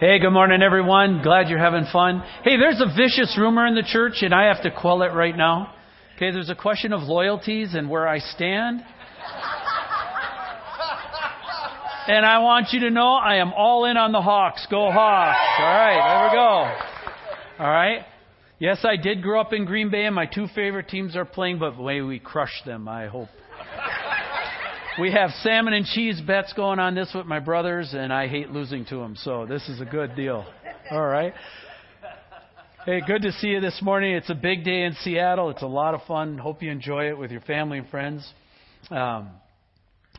Hey, 0.00 0.18
good 0.18 0.30
morning, 0.30 0.62
everyone. 0.62 1.20
Glad 1.22 1.50
you're 1.50 1.58
having 1.58 1.84
fun. 1.92 2.22
Hey, 2.42 2.56
there's 2.56 2.80
a 2.80 2.86
vicious 2.86 3.36
rumor 3.38 3.66
in 3.66 3.74
the 3.74 3.82
church, 3.82 4.22
and 4.22 4.32
I 4.32 4.44
have 4.46 4.62
to 4.62 4.70
quell 4.70 5.02
it 5.02 5.12
right 5.12 5.36
now. 5.36 5.74
Okay, 6.16 6.30
there's 6.30 6.48
a 6.48 6.54
question 6.54 6.94
of 6.94 7.02
loyalties 7.02 7.74
and 7.74 7.90
where 7.90 8.08
I 8.08 8.18
stand. 8.20 8.80
And 12.08 12.24
I 12.24 12.38
want 12.38 12.68
you 12.72 12.80
to 12.80 12.88
know 12.88 13.12
I 13.12 13.42
am 13.42 13.52
all 13.52 13.84
in 13.84 13.98
on 13.98 14.12
the 14.12 14.22
Hawks. 14.22 14.66
Go 14.70 14.90
Hawks. 14.90 15.38
All 15.58 15.66
right, 15.66 16.00
there 16.08 16.28
we 16.30 16.34
go. 16.34 17.62
All 17.62 17.70
right. 17.70 18.06
Yes, 18.58 18.78
I 18.84 18.96
did 18.96 19.20
grow 19.20 19.38
up 19.38 19.52
in 19.52 19.66
Green 19.66 19.90
Bay, 19.90 20.06
and 20.06 20.14
my 20.14 20.24
two 20.24 20.46
favorite 20.54 20.88
teams 20.88 21.14
are 21.14 21.26
playing, 21.26 21.58
but 21.58 21.76
the 21.76 21.82
way 21.82 22.00
we 22.00 22.18
crushed 22.18 22.64
them, 22.64 22.88
I 22.88 23.08
hope. 23.08 23.28
We 24.98 25.12
have 25.12 25.30
salmon 25.42 25.72
and 25.72 25.86
cheese 25.86 26.20
bets 26.26 26.52
going 26.54 26.80
on 26.80 26.96
this 26.96 27.10
with 27.14 27.24
my 27.24 27.38
brothers, 27.38 27.94
and 27.94 28.12
I 28.12 28.26
hate 28.26 28.50
losing 28.50 28.84
to 28.86 28.96
them, 28.96 29.14
so 29.16 29.46
this 29.46 29.66
is 29.68 29.80
a 29.80 29.84
good 29.84 30.16
deal. 30.16 30.44
All 30.90 31.06
right. 31.06 31.32
Hey, 32.84 33.00
good 33.06 33.22
to 33.22 33.30
see 33.32 33.48
you 33.48 33.60
this 33.60 33.80
morning. 33.82 34.14
It's 34.14 34.30
a 34.30 34.34
big 34.34 34.64
day 34.64 34.82
in 34.82 34.94
Seattle. 35.04 35.50
It's 35.50 35.62
a 35.62 35.66
lot 35.66 35.94
of 35.94 36.02
fun. 36.08 36.38
Hope 36.38 36.60
you 36.62 36.72
enjoy 36.72 37.08
it 37.08 37.16
with 37.16 37.30
your 37.30 37.40
family 37.42 37.78
and 37.78 37.88
friends. 37.88 38.28
Um, 38.90 39.30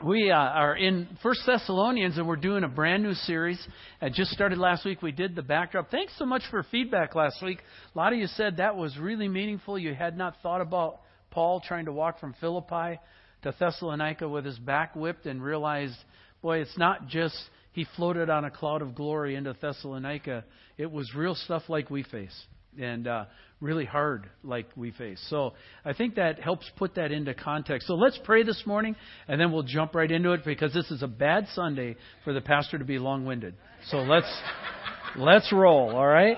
we 0.05 0.31
uh, 0.31 0.35
are 0.35 0.77
in 0.77 1.09
First 1.21 1.41
Thessalonians, 1.45 2.17
and 2.17 2.25
we're 2.25 2.37
doing 2.37 2.63
a 2.63 2.69
brand 2.69 3.03
new 3.03 3.13
series. 3.13 3.59
It 4.01 4.13
just 4.13 4.31
started 4.31 4.57
last 4.57 4.85
week. 4.85 5.01
We 5.01 5.11
did 5.11 5.35
the 5.35 5.41
backdrop. 5.41 5.91
Thanks 5.91 6.13
so 6.17 6.25
much 6.25 6.43
for 6.49 6.63
feedback 6.71 7.13
last 7.13 7.43
week. 7.43 7.59
A 7.93 7.97
lot 7.97 8.13
of 8.13 8.19
you 8.19 8.27
said 8.27 8.57
that 8.57 8.77
was 8.77 8.97
really 8.97 9.27
meaningful. 9.27 9.77
You 9.77 9.93
had 9.93 10.17
not 10.17 10.37
thought 10.41 10.61
about 10.61 11.01
Paul 11.29 11.59
trying 11.59 11.85
to 11.85 11.91
walk 11.91 12.21
from 12.21 12.33
Philippi 12.39 12.99
to 13.43 13.53
Thessalonica 13.57 14.27
with 14.27 14.45
his 14.45 14.59
back 14.59 14.95
whipped 14.95 15.25
and 15.25 15.43
realized, 15.43 15.97
boy, 16.41 16.59
it's 16.59 16.77
not 16.77 17.07
just 17.07 17.35
he 17.73 17.85
floated 17.95 18.29
on 18.29 18.45
a 18.45 18.51
cloud 18.51 18.81
of 18.81 18.95
glory 18.95 19.35
into 19.35 19.55
Thessalonica. 19.59 20.43
It 20.77 20.91
was 20.91 21.13
real 21.15 21.35
stuff 21.35 21.63
like 21.69 21.89
we 21.89 22.03
face 22.03 22.45
and 22.79 23.07
uh, 23.07 23.25
really 23.59 23.85
hard 23.85 24.29
like 24.43 24.67
we 24.75 24.91
face. 24.91 25.23
So 25.29 25.53
I 25.85 25.93
think 25.93 26.15
that 26.15 26.39
helps 26.39 26.69
put 26.77 26.95
that 26.95 27.11
into 27.11 27.33
context. 27.33 27.87
So 27.87 27.95
let's 27.95 28.19
pray 28.23 28.43
this 28.43 28.63
morning 28.65 28.95
and 29.27 29.39
then 29.39 29.51
we'll 29.51 29.63
jump 29.63 29.95
right 29.95 30.11
into 30.11 30.31
it 30.31 30.43
because 30.45 30.73
this 30.73 30.89
is 30.91 31.01
a 31.01 31.07
bad 31.07 31.47
Sunday 31.53 31.95
for 32.23 32.33
the 32.33 32.41
pastor 32.41 32.77
to 32.77 32.85
be 32.85 32.99
long-winded. 32.99 33.55
So 33.87 33.97
let's 33.97 34.31
let's 35.15 35.51
roll, 35.51 35.95
all 35.95 36.07
right? 36.07 36.37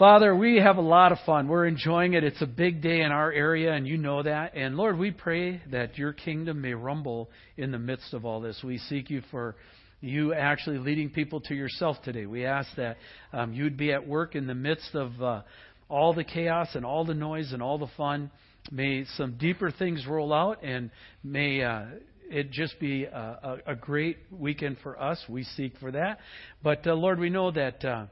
Father, 0.00 0.34
we 0.34 0.56
have 0.56 0.78
a 0.78 0.80
lot 0.80 1.12
of 1.12 1.18
fun. 1.26 1.46
We're 1.46 1.66
enjoying 1.66 2.14
it. 2.14 2.24
It's 2.24 2.40
a 2.40 2.46
big 2.46 2.80
day 2.80 3.02
in 3.02 3.12
our 3.12 3.30
area, 3.30 3.74
and 3.74 3.86
you 3.86 3.98
know 3.98 4.22
that. 4.22 4.56
And 4.56 4.74
Lord, 4.74 4.96
we 4.96 5.10
pray 5.10 5.60
that 5.72 5.98
your 5.98 6.14
kingdom 6.14 6.62
may 6.62 6.72
rumble 6.72 7.28
in 7.58 7.70
the 7.70 7.78
midst 7.78 8.14
of 8.14 8.24
all 8.24 8.40
this. 8.40 8.58
We 8.64 8.78
seek 8.78 9.10
you 9.10 9.20
for 9.30 9.56
you 10.00 10.32
actually 10.32 10.78
leading 10.78 11.10
people 11.10 11.42
to 11.42 11.54
yourself 11.54 11.98
today. 12.02 12.24
We 12.24 12.46
ask 12.46 12.74
that 12.78 12.96
um, 13.34 13.52
you'd 13.52 13.76
be 13.76 13.92
at 13.92 14.08
work 14.08 14.34
in 14.34 14.46
the 14.46 14.54
midst 14.54 14.94
of 14.94 15.20
uh, 15.20 15.42
all 15.90 16.14
the 16.14 16.24
chaos 16.24 16.68
and 16.72 16.86
all 16.86 17.04
the 17.04 17.12
noise 17.12 17.52
and 17.52 17.62
all 17.62 17.76
the 17.76 17.90
fun. 17.98 18.30
May 18.72 19.04
some 19.18 19.36
deeper 19.36 19.70
things 19.70 20.06
roll 20.06 20.32
out, 20.32 20.64
and 20.64 20.90
may 21.22 21.62
uh, 21.62 21.84
it 22.30 22.52
just 22.52 22.80
be 22.80 23.04
a, 23.04 23.60
a, 23.66 23.72
a, 23.72 23.74
great 23.74 24.16
weekend 24.30 24.78
for 24.82 24.98
us. 24.98 25.22
We 25.28 25.44
seek 25.44 25.76
for 25.78 25.90
that. 25.90 26.20
But 26.62 26.86
uh, 26.86 26.94
Lord, 26.94 27.18
we 27.18 27.28
know 27.28 27.50
that 27.50 27.84
uh, 27.84 28.06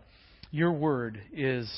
your 0.51 0.73
word 0.73 1.21
is 1.33 1.69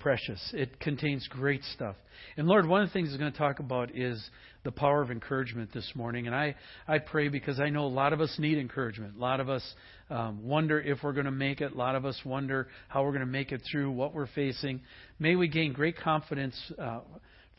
precious. 0.00 0.40
It 0.52 0.80
contains 0.80 1.26
great 1.28 1.62
stuff. 1.74 1.94
And 2.36 2.48
Lord, 2.48 2.66
one 2.66 2.82
of 2.82 2.88
the 2.88 2.92
things 2.92 3.10
we're 3.12 3.18
going 3.18 3.32
to 3.32 3.38
talk 3.38 3.60
about 3.60 3.96
is 3.96 4.22
the 4.64 4.72
power 4.72 5.00
of 5.00 5.12
encouragement 5.12 5.72
this 5.72 5.92
morning. 5.94 6.26
And 6.26 6.34
I, 6.34 6.56
I 6.88 6.98
pray 6.98 7.28
because 7.28 7.60
I 7.60 7.68
know 7.68 7.84
a 7.84 7.88
lot 7.88 8.12
of 8.12 8.20
us 8.20 8.34
need 8.38 8.58
encouragement. 8.58 9.14
A 9.16 9.20
lot 9.20 9.38
of 9.38 9.48
us 9.48 9.62
um, 10.10 10.44
wonder 10.44 10.80
if 10.80 10.98
we're 11.04 11.12
going 11.12 11.26
to 11.26 11.30
make 11.30 11.60
it. 11.60 11.72
A 11.72 11.76
lot 11.76 11.94
of 11.94 12.04
us 12.04 12.20
wonder 12.24 12.66
how 12.88 13.04
we're 13.04 13.12
going 13.12 13.20
to 13.20 13.26
make 13.26 13.52
it 13.52 13.62
through 13.70 13.92
what 13.92 14.12
we're 14.12 14.28
facing. 14.34 14.80
May 15.20 15.36
we 15.36 15.46
gain 15.46 15.72
great 15.72 15.96
confidence 15.96 16.56
uh, 16.82 17.00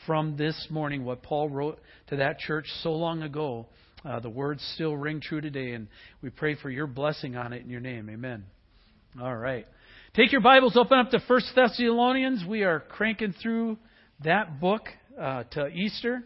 from 0.06 0.36
this 0.36 0.68
morning, 0.70 1.06
what 1.06 1.24
Paul 1.24 1.50
wrote 1.50 1.80
to 2.10 2.18
that 2.18 2.40
church 2.40 2.66
so 2.84 2.92
long 2.92 3.24
ago. 3.24 3.68
Uh, 4.04 4.20
the 4.20 4.30
words 4.30 4.62
still 4.76 4.96
ring 4.96 5.22
true 5.22 5.42
today, 5.42 5.72
and 5.72 5.88
we 6.22 6.30
pray 6.30 6.56
for 6.56 6.70
your 6.70 6.88
blessing 6.88 7.36
on 7.36 7.54
it 7.54 7.64
in 7.64 7.70
your 7.70 7.80
name. 7.80 8.10
Amen. 8.10 8.44
All 9.20 9.36
right. 9.36 9.66
Take 10.18 10.32
your 10.32 10.42
Bibles, 10.42 10.76
open 10.76 10.98
up 10.98 11.12
to 11.12 11.20
First 11.28 11.52
Thessalonians. 11.54 12.44
We 12.44 12.64
are 12.64 12.80
cranking 12.80 13.36
through 13.40 13.78
that 14.24 14.60
book 14.60 14.82
uh, 15.16 15.44
to 15.52 15.68
Easter. 15.68 16.24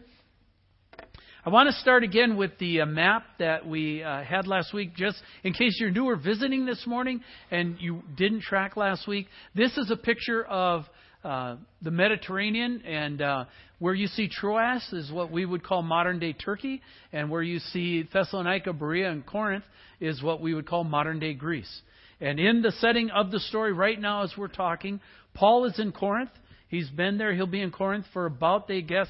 I 1.44 1.50
want 1.50 1.66
to 1.66 1.74
start 1.74 2.02
again 2.02 2.38
with 2.38 2.52
the 2.58 2.80
uh, 2.80 2.86
map 2.86 3.24
that 3.38 3.68
we 3.68 4.02
uh, 4.02 4.22
had 4.22 4.46
last 4.46 4.72
week, 4.72 4.96
just 4.96 5.18
in 5.44 5.52
case 5.52 5.76
you're 5.78 5.90
new 5.90 6.06
or 6.06 6.16
visiting 6.16 6.64
this 6.64 6.86
morning 6.86 7.20
and 7.50 7.76
you 7.80 8.02
didn't 8.16 8.40
track 8.40 8.78
last 8.78 9.06
week. 9.06 9.26
This 9.54 9.76
is 9.76 9.90
a 9.90 9.96
picture 9.96 10.42
of 10.42 10.86
uh, 11.22 11.56
the 11.82 11.90
Mediterranean, 11.90 12.80
and 12.86 13.20
uh, 13.20 13.44
where 13.78 13.92
you 13.92 14.06
see 14.06 14.26
Troas 14.26 14.82
is 14.94 15.12
what 15.12 15.30
we 15.30 15.44
would 15.44 15.62
call 15.62 15.82
modern 15.82 16.18
day 16.18 16.32
Turkey, 16.32 16.80
and 17.12 17.28
where 17.28 17.42
you 17.42 17.58
see 17.58 18.08
Thessalonica, 18.10 18.72
Berea, 18.72 19.10
and 19.10 19.26
Corinth 19.26 19.64
is 20.00 20.22
what 20.22 20.40
we 20.40 20.54
would 20.54 20.66
call 20.66 20.82
modern 20.82 21.18
day 21.18 21.34
Greece. 21.34 21.82
And 22.22 22.38
in 22.38 22.62
the 22.62 22.70
setting 22.78 23.10
of 23.10 23.32
the 23.32 23.40
story 23.40 23.72
right 23.72 24.00
now, 24.00 24.22
as 24.22 24.32
we're 24.38 24.46
talking, 24.46 25.00
Paul 25.34 25.64
is 25.64 25.80
in 25.80 25.90
Corinth. 25.90 26.30
He's 26.68 26.88
been 26.88 27.18
there. 27.18 27.34
He'll 27.34 27.48
be 27.48 27.60
in 27.60 27.72
Corinth 27.72 28.06
for 28.12 28.26
about, 28.26 28.68
they 28.68 28.80
guess, 28.80 29.08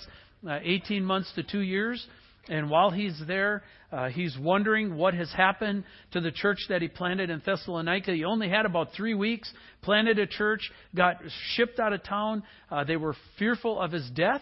uh, 0.48 0.60
18 0.62 1.04
months 1.04 1.30
to 1.34 1.42
two 1.42 1.60
years. 1.60 2.04
And 2.48 2.70
while 2.70 2.90
he's 2.90 3.20
there, 3.28 3.64
uh, 3.92 4.08
he's 4.08 4.36
wondering 4.38 4.96
what 4.96 5.12
has 5.12 5.30
happened 5.30 5.84
to 6.12 6.22
the 6.22 6.32
church 6.32 6.56
that 6.70 6.80
he 6.80 6.88
planted 6.88 7.28
in 7.28 7.42
Thessalonica. 7.44 8.12
He 8.12 8.24
only 8.24 8.48
had 8.48 8.64
about 8.64 8.94
three 8.96 9.14
weeks, 9.14 9.52
planted 9.82 10.18
a 10.18 10.26
church, 10.26 10.72
got 10.94 11.18
shipped 11.54 11.78
out 11.78 11.92
of 11.92 12.02
town. 12.02 12.42
Uh, 12.70 12.84
they 12.84 12.96
were 12.96 13.14
fearful 13.38 13.78
of 13.78 13.92
his 13.92 14.08
death. 14.14 14.40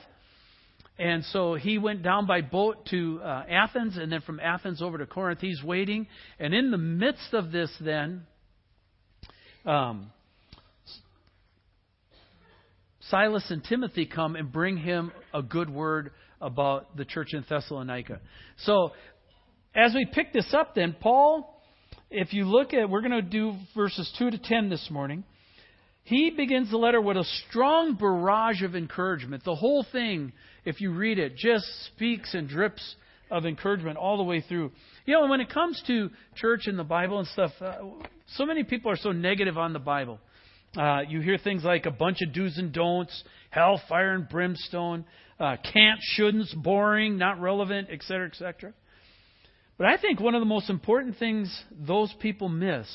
And 0.96 1.24
so 1.24 1.54
he 1.54 1.76
went 1.78 2.04
down 2.04 2.26
by 2.26 2.40
boat 2.40 2.86
to 2.90 3.20
uh, 3.20 3.44
Athens, 3.50 3.96
and 3.96 4.12
then 4.12 4.20
from 4.20 4.38
Athens 4.38 4.80
over 4.80 4.96
to 4.96 5.06
Corinth. 5.06 5.40
He's 5.40 5.62
waiting. 5.62 6.06
And 6.38 6.54
in 6.54 6.70
the 6.70 6.78
midst 6.78 7.34
of 7.34 7.50
this, 7.50 7.70
then, 7.80 8.26
um, 9.66 10.10
Silas 13.08 13.44
and 13.50 13.62
Timothy 13.64 14.06
come 14.06 14.36
and 14.36 14.50
bring 14.52 14.76
him 14.76 15.12
a 15.34 15.42
good 15.42 15.68
word 15.68 16.12
about 16.40 16.96
the 16.96 17.04
church 17.04 17.28
in 17.32 17.44
Thessalonica. 17.48 18.20
So, 18.64 18.92
as 19.74 19.94
we 19.94 20.06
pick 20.06 20.32
this 20.32 20.52
up, 20.52 20.74
then, 20.74 20.96
Paul, 20.98 21.62
if 22.10 22.32
you 22.32 22.44
look 22.44 22.72
at, 22.74 22.88
we're 22.88 23.02
going 23.02 23.12
to 23.12 23.22
do 23.22 23.54
verses 23.76 24.12
2 24.18 24.30
to 24.30 24.38
10 24.38 24.70
this 24.70 24.88
morning. 24.90 25.24
He 26.02 26.30
begins 26.30 26.70
the 26.70 26.76
letter 26.76 27.00
with 27.00 27.16
a 27.16 27.24
strong 27.48 27.94
barrage 27.94 28.62
of 28.62 28.74
encouragement. 28.74 29.44
The 29.44 29.54
whole 29.54 29.84
thing, 29.92 30.32
if 30.64 30.80
you 30.80 30.92
read 30.92 31.18
it, 31.18 31.36
just 31.36 31.64
speaks 31.86 32.34
and 32.34 32.48
drips 32.48 32.96
of 33.30 33.46
encouragement 33.46 33.96
all 33.96 34.16
the 34.16 34.22
way 34.22 34.40
through. 34.40 34.72
You 35.06 35.14
know, 35.14 35.26
when 35.26 35.40
it 35.40 35.50
comes 35.50 35.82
to 35.86 36.10
church 36.36 36.66
and 36.66 36.78
the 36.78 36.84
Bible 36.84 37.18
and 37.18 37.28
stuff, 37.28 37.52
uh, 37.60 37.76
so 38.36 38.44
many 38.44 38.64
people 38.64 38.90
are 38.90 38.96
so 38.96 39.12
negative 39.12 39.56
on 39.56 39.72
the 39.72 39.78
Bible. 39.78 40.18
Uh, 40.76 41.00
you 41.08 41.20
hear 41.20 41.36
things 41.36 41.64
like 41.64 41.86
a 41.86 41.90
bunch 41.90 42.18
of 42.22 42.32
do's 42.32 42.56
and 42.56 42.72
don'ts, 42.72 43.24
hell, 43.50 43.80
fire, 43.88 44.12
and 44.12 44.28
brimstone, 44.28 45.04
uh, 45.40 45.56
can't, 45.72 45.98
shouldn'ts, 46.16 46.54
boring, 46.62 47.18
not 47.18 47.40
relevant, 47.40 47.88
etc., 47.90 48.28
etc. 48.28 48.72
But 49.78 49.88
I 49.88 49.96
think 49.96 50.20
one 50.20 50.34
of 50.34 50.40
the 50.40 50.46
most 50.46 50.70
important 50.70 51.16
things 51.16 51.64
those 51.72 52.14
people 52.20 52.48
miss 52.48 52.86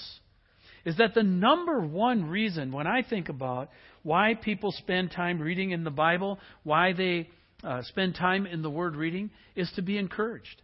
is 0.85 0.97
that 0.97 1.15
the 1.15 1.23
number 1.23 1.81
one 1.81 2.25
reason, 2.25 2.71
when 2.71 2.85
I 2.87 3.01
think 3.01 3.27
about 3.27 3.69
why 4.03 4.35
people 4.35 4.71
spend 4.71 5.11
time 5.11 5.41
reading 5.41 5.71
in 5.71 5.83
the 5.83 5.89
Bible, 5.89 6.39
why 6.63 6.93
they 6.93 7.29
uh, 7.65 7.81
spend 7.83 8.15
time 8.15 8.45
in 8.45 8.61
the 8.61 8.69
Word 8.69 8.95
reading, 8.95 9.31
is 9.55 9.71
to 9.75 9.81
be 9.81 9.97
encouraged. 9.97 10.61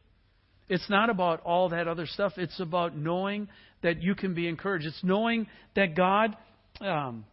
It's 0.69 0.89
not 0.89 1.09
about 1.09 1.41
all 1.41 1.69
that 1.69 1.87
other 1.87 2.05
stuff. 2.05 2.33
It's 2.37 2.59
about 2.59 2.95
knowing 2.95 3.49
that 3.83 4.01
you 4.01 4.15
can 4.15 4.33
be 4.33 4.47
encouraged. 4.47 4.85
It's 4.85 5.03
knowing 5.03 5.47
that 5.75 5.95
God 5.95 6.37
um, 6.79 7.25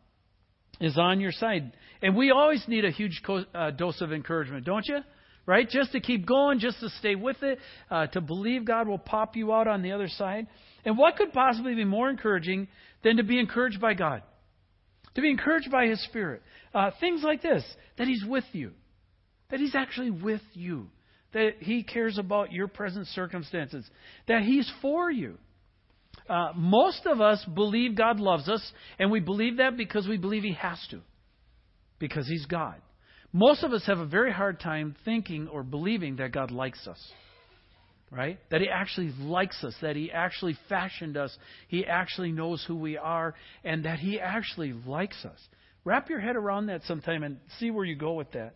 is 0.81 0.99
on 0.99 1.20
your 1.20 1.32
side. 1.32 1.73
And 2.03 2.17
we 2.17 2.31
always 2.31 2.65
need 2.67 2.85
a 2.85 2.91
huge 2.91 3.23
co- 3.25 3.44
uh, 3.55 3.70
dose 3.70 4.00
of 4.00 4.12
encouragement, 4.12 4.65
don't 4.65 4.87
you? 4.87 4.99
Right? 5.47 5.69
Just 5.69 5.93
to 5.93 6.00
keep 6.00 6.26
going, 6.26 6.59
just 6.59 6.81
to 6.81 6.88
stay 6.99 7.15
with 7.15 7.43
it, 7.43 7.59
uh, 7.91 8.09
to 8.09 8.20
believe 8.20 8.65
God 8.65 8.88
will 8.88 8.99
pop 8.99 9.37
you 9.37 9.53
out 9.53 9.67
on 9.67 9.82
the 9.82 9.93
other 9.93 10.09
side. 10.09 10.47
And 10.85 10.99
what 10.99 11.17
could 11.17 11.32
possibly 11.32 11.75
be 11.75 11.85
more 11.85 12.11
encouraging 12.11 12.69
than 13.03 13.17
to 13.17 13.23
be 13.23 13.38
encouraged 13.38 13.81
by 13.81 13.94
God? 13.94 14.23
To 15.15 15.23
be 15.23 15.31
encouraged 15.31 15.70
by 15.70 15.87
His 15.87 16.03
Spirit. 16.05 16.43
Uh, 16.75 16.91
things 17.00 17.23
like 17.23 17.41
this 17.41 17.65
that 17.97 18.09
He's 18.09 18.25
with 18.26 18.44
you, 18.53 18.73
that 19.50 19.61
He's 19.61 19.75
actually 19.75 20.11
with 20.11 20.43
you, 20.53 20.87
that 21.33 21.55
He 21.61 21.83
cares 21.83 22.19
about 22.19 22.53
your 22.53 22.69
present 22.69 23.06
circumstances, 23.09 23.85
that 24.27 24.43
He's 24.43 24.71
for 24.83 25.11
you. 25.11 25.39
Uh, 26.29 26.53
most 26.55 27.06
of 27.06 27.21
us 27.21 27.45
believe 27.55 27.97
God 27.97 28.21
loves 28.21 28.49
us, 28.49 28.73
and 28.99 29.11
we 29.11 29.21
believe 29.21 29.56
that 29.59 29.77
because 29.77 30.06
we 30.06 30.19
believe 30.19 30.43
He 30.43 30.53
has 30.55 30.79
to, 30.91 31.00
because 31.99 32.27
He's 32.29 32.47
God. 32.47 32.77
Most 33.33 33.62
of 33.62 33.73
us 33.73 33.85
have 33.87 33.99
a 33.99 34.06
very 34.06 34.33
hard 34.33 34.59
time 34.61 34.97
thinking 35.05 35.49
or 35.49 35.62
believing 35.62 36.17
that 36.17 36.33
God 36.33 36.51
likes 36.51 36.87
us. 36.87 36.99
right? 38.11 38.39
That 38.51 38.61
He 38.61 38.69
actually 38.69 39.12
likes 39.19 39.62
us, 39.65 39.75
that 39.83 39.97
He 39.97 40.11
actually 40.11 40.56
fashioned 40.69 41.17
us, 41.17 41.37
He 41.69 41.87
actually 41.87 42.33
knows 42.33 42.65
who 42.67 42.77
we 42.77 42.97
are, 42.97 43.35
and 43.65 43.85
that 43.85 43.99
He 43.99 44.19
actually 44.21 44.73
likes 44.87 45.25
us. 45.25 45.39
Wrap 45.85 46.11
your 46.11 46.21
head 46.21 46.37
around 46.37 46.67
that 46.67 46.83
sometime 46.85 47.23
and 47.23 47.39
see 47.59 47.71
where 47.71 47.85
you 47.85 47.97
go 47.97 48.15
with 48.15 48.33
that. 48.33 48.55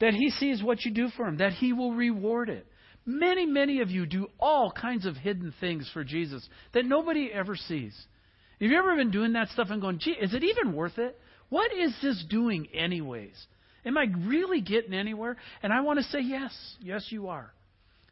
That 0.00 0.14
He 0.14 0.30
sees 0.30 0.62
what 0.62 0.84
you 0.84 0.92
do 0.92 1.08
for 1.16 1.26
Him, 1.26 1.38
that 1.38 1.52
He 1.52 1.72
will 1.72 1.94
reward 1.94 2.48
it. 2.48 2.66
Many, 3.04 3.46
many 3.46 3.80
of 3.80 3.90
you 3.90 4.06
do 4.06 4.28
all 4.38 4.70
kinds 4.70 5.06
of 5.06 5.16
hidden 5.16 5.54
things 5.60 5.88
for 5.92 6.04
Jesus 6.04 6.46
that 6.74 6.84
nobody 6.84 7.30
ever 7.32 7.56
sees. 7.56 7.94
Have 8.60 8.70
you 8.70 8.76
ever 8.76 8.96
been 8.96 9.10
doing 9.10 9.32
that 9.32 9.48
stuff 9.48 9.68
and 9.70 9.80
going, 9.80 9.98
gee, 9.98 10.16
is 10.20 10.34
it 10.34 10.44
even 10.44 10.74
worth 10.74 10.98
it? 10.98 11.18
What 11.48 11.72
is 11.72 11.94
this 12.02 12.22
doing, 12.28 12.68
anyways? 12.74 13.34
Am 13.84 13.96
I 13.96 14.06
really 14.26 14.60
getting 14.60 14.92
anywhere? 14.92 15.36
And 15.62 15.72
I 15.72 15.80
want 15.80 15.98
to 16.00 16.04
say, 16.04 16.20
yes. 16.20 16.52
Yes, 16.80 17.06
you 17.10 17.28
are. 17.28 17.52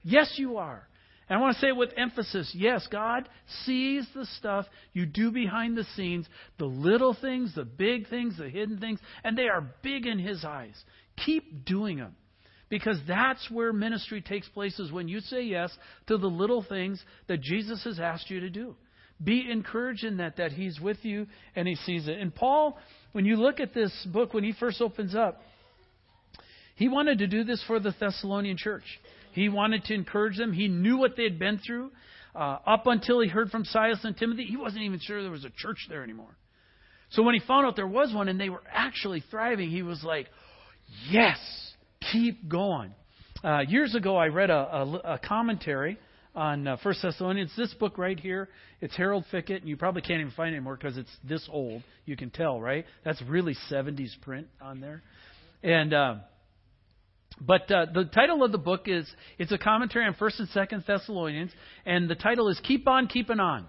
Yes, 0.03 0.33
you 0.37 0.57
are. 0.57 0.87
And 1.29 1.39
I 1.39 1.43
want 1.43 1.57
to 1.57 1.61
say 1.61 1.69
it 1.69 1.77
with 1.77 1.91
emphasis 1.97 2.53
yes, 2.55 2.87
God 2.91 3.29
sees 3.65 4.07
the 4.15 4.27
stuff 4.39 4.67
you 4.93 5.07
do 5.07 5.33
behind 5.33 5.77
the 5.77 5.85
scenes, 5.97 6.27
the 6.59 6.67
little 6.67 7.17
things, 7.21 7.55
the 7.55 7.65
big 7.65 8.09
things, 8.09 8.39
the 8.39 8.49
hidden 8.49 8.79
things, 8.79 9.01
and 9.25 9.37
they 9.37 9.49
are 9.49 9.67
big 9.83 10.07
in 10.07 10.19
His 10.19 10.45
eyes. 10.45 10.77
Keep 11.25 11.65
doing 11.65 11.99
them. 11.99 12.15
Because 12.69 12.99
that's 13.07 13.49
where 13.51 13.73
ministry 13.73 14.21
takes 14.21 14.49
place 14.49 14.79
is 14.81 14.91
when 14.91 15.07
you 15.07 15.21
say 15.21 15.43
yes 15.43 15.71
to 16.09 16.19
the 16.19 16.27
little 16.27 16.65
things 16.69 17.03
that 17.29 17.41
Jesus 17.41 17.85
has 17.85 18.01
asked 18.01 18.29
you 18.29 18.41
to 18.41 18.51
do. 18.51 18.75
Be 19.23 19.49
encouraged 19.51 20.05
in 20.05 20.17
that, 20.19 20.37
that 20.37 20.53
He's 20.53 20.81
with 20.81 20.99
you 21.03 21.27
and 21.55 21.69
He 21.69 21.77
sees 21.77 22.09
it. 22.09 22.19
And 22.19 22.35
Paul, 22.35 22.77
when 23.13 23.25
you 23.25 23.37
look 23.37 23.61
at 23.61 23.73
this 23.73 23.93
book, 24.13 24.35
when 24.35 24.45
he 24.45 24.53
first 24.53 24.83
opens 24.83 25.15
up, 25.15 25.41
he 26.75 26.89
wanted 26.89 27.19
to 27.19 27.27
do 27.27 27.45
this 27.45 27.63
for 27.67 27.81
the 27.81 27.95
Thessalonian 27.99 28.59
church. 28.59 28.85
He 29.33 29.49
wanted 29.49 29.85
to 29.85 29.95
encourage 29.95 30.37
them. 30.37 30.53
He 30.53 30.69
knew 30.69 30.99
what 30.99 31.17
they 31.17 31.25
had 31.25 31.39
been 31.39 31.59
through. 31.67 31.91
Uh, 32.35 32.59
up 32.67 32.87
until 32.87 33.21
he 33.21 33.29
heard 33.29 33.51
from 33.51 33.65
Silas 33.65 34.01
and 34.05 34.15
Timothy, 34.17 34.45
he 34.45 34.59
wasn't 34.59 34.83
even 34.83 35.01
sure 35.01 35.23
there 35.23 35.31
was 35.31 35.47
a 35.47 35.51
church 35.57 35.79
there 35.89 36.03
anymore. 36.03 36.37
So 37.11 37.23
when 37.23 37.35
he 37.35 37.41
found 37.47 37.67
out 37.67 37.77
there 37.77 37.87
was 37.87 38.13
one 38.13 38.29
and 38.29 38.39
they 38.39 38.51
were 38.51 38.63
actually 38.71 39.23
thriving, 39.31 39.71
he 39.71 39.83
was 39.83 40.03
like, 40.05 40.27
yes, 41.11 41.39
keep 42.13 42.49
going. 42.49 42.95
Uh, 43.45 43.61
years 43.61 43.95
ago, 43.95 44.17
I 44.17 44.27
read 44.27 44.51
a, 44.51 44.55
a, 44.55 45.01
a 45.15 45.19
commentary 45.19 45.99
on 46.35 46.67
uh, 46.67 46.77
First 46.83 47.03
Thessalonians. 47.03 47.53
This 47.57 47.73
book 47.75 47.99
right 47.99 48.19
here, 48.19 48.49
it's 48.81 48.97
Harold 48.97 49.25
Fickett, 49.31 49.61
and 49.61 49.69
you 49.69 49.77
probably 49.77 50.03
can't 50.03 50.21
even 50.21 50.33
find 50.33 50.55
it 50.55 50.57
anymore 50.57 50.77
because 50.77 50.97
it's 50.97 51.11
this 51.25 51.49
old. 51.51 51.83
You 52.05 52.17
can 52.17 52.31
tell, 52.31 52.61
right? 52.61 52.85
That's 53.05 53.21
really 53.23 53.57
70s 53.71 54.21
print 54.23 54.47
on 54.61 54.81
there. 54.81 55.03
And 55.63 55.95
uh, 55.95 56.15
but 57.41 57.71
uh, 57.71 57.87
the 57.93 58.05
title 58.05 58.43
of 58.45 58.53
the 58.53 58.59
book 58.59 58.83
is 58.87 59.11
it's 59.39 59.53
a 59.53 59.59
commentary 59.59 60.07
on 60.07 60.15
First 60.15 60.41
and 60.41 60.49
Second 60.51 60.85
Thessalonians, 60.87 61.51
and 61.85 62.09
the 62.09 62.15
title 62.15 62.49
is 62.49 62.61
"Keep 62.63 62.89
on 62.89 63.09
Keeping 63.09 63.41
On." 63.41 63.67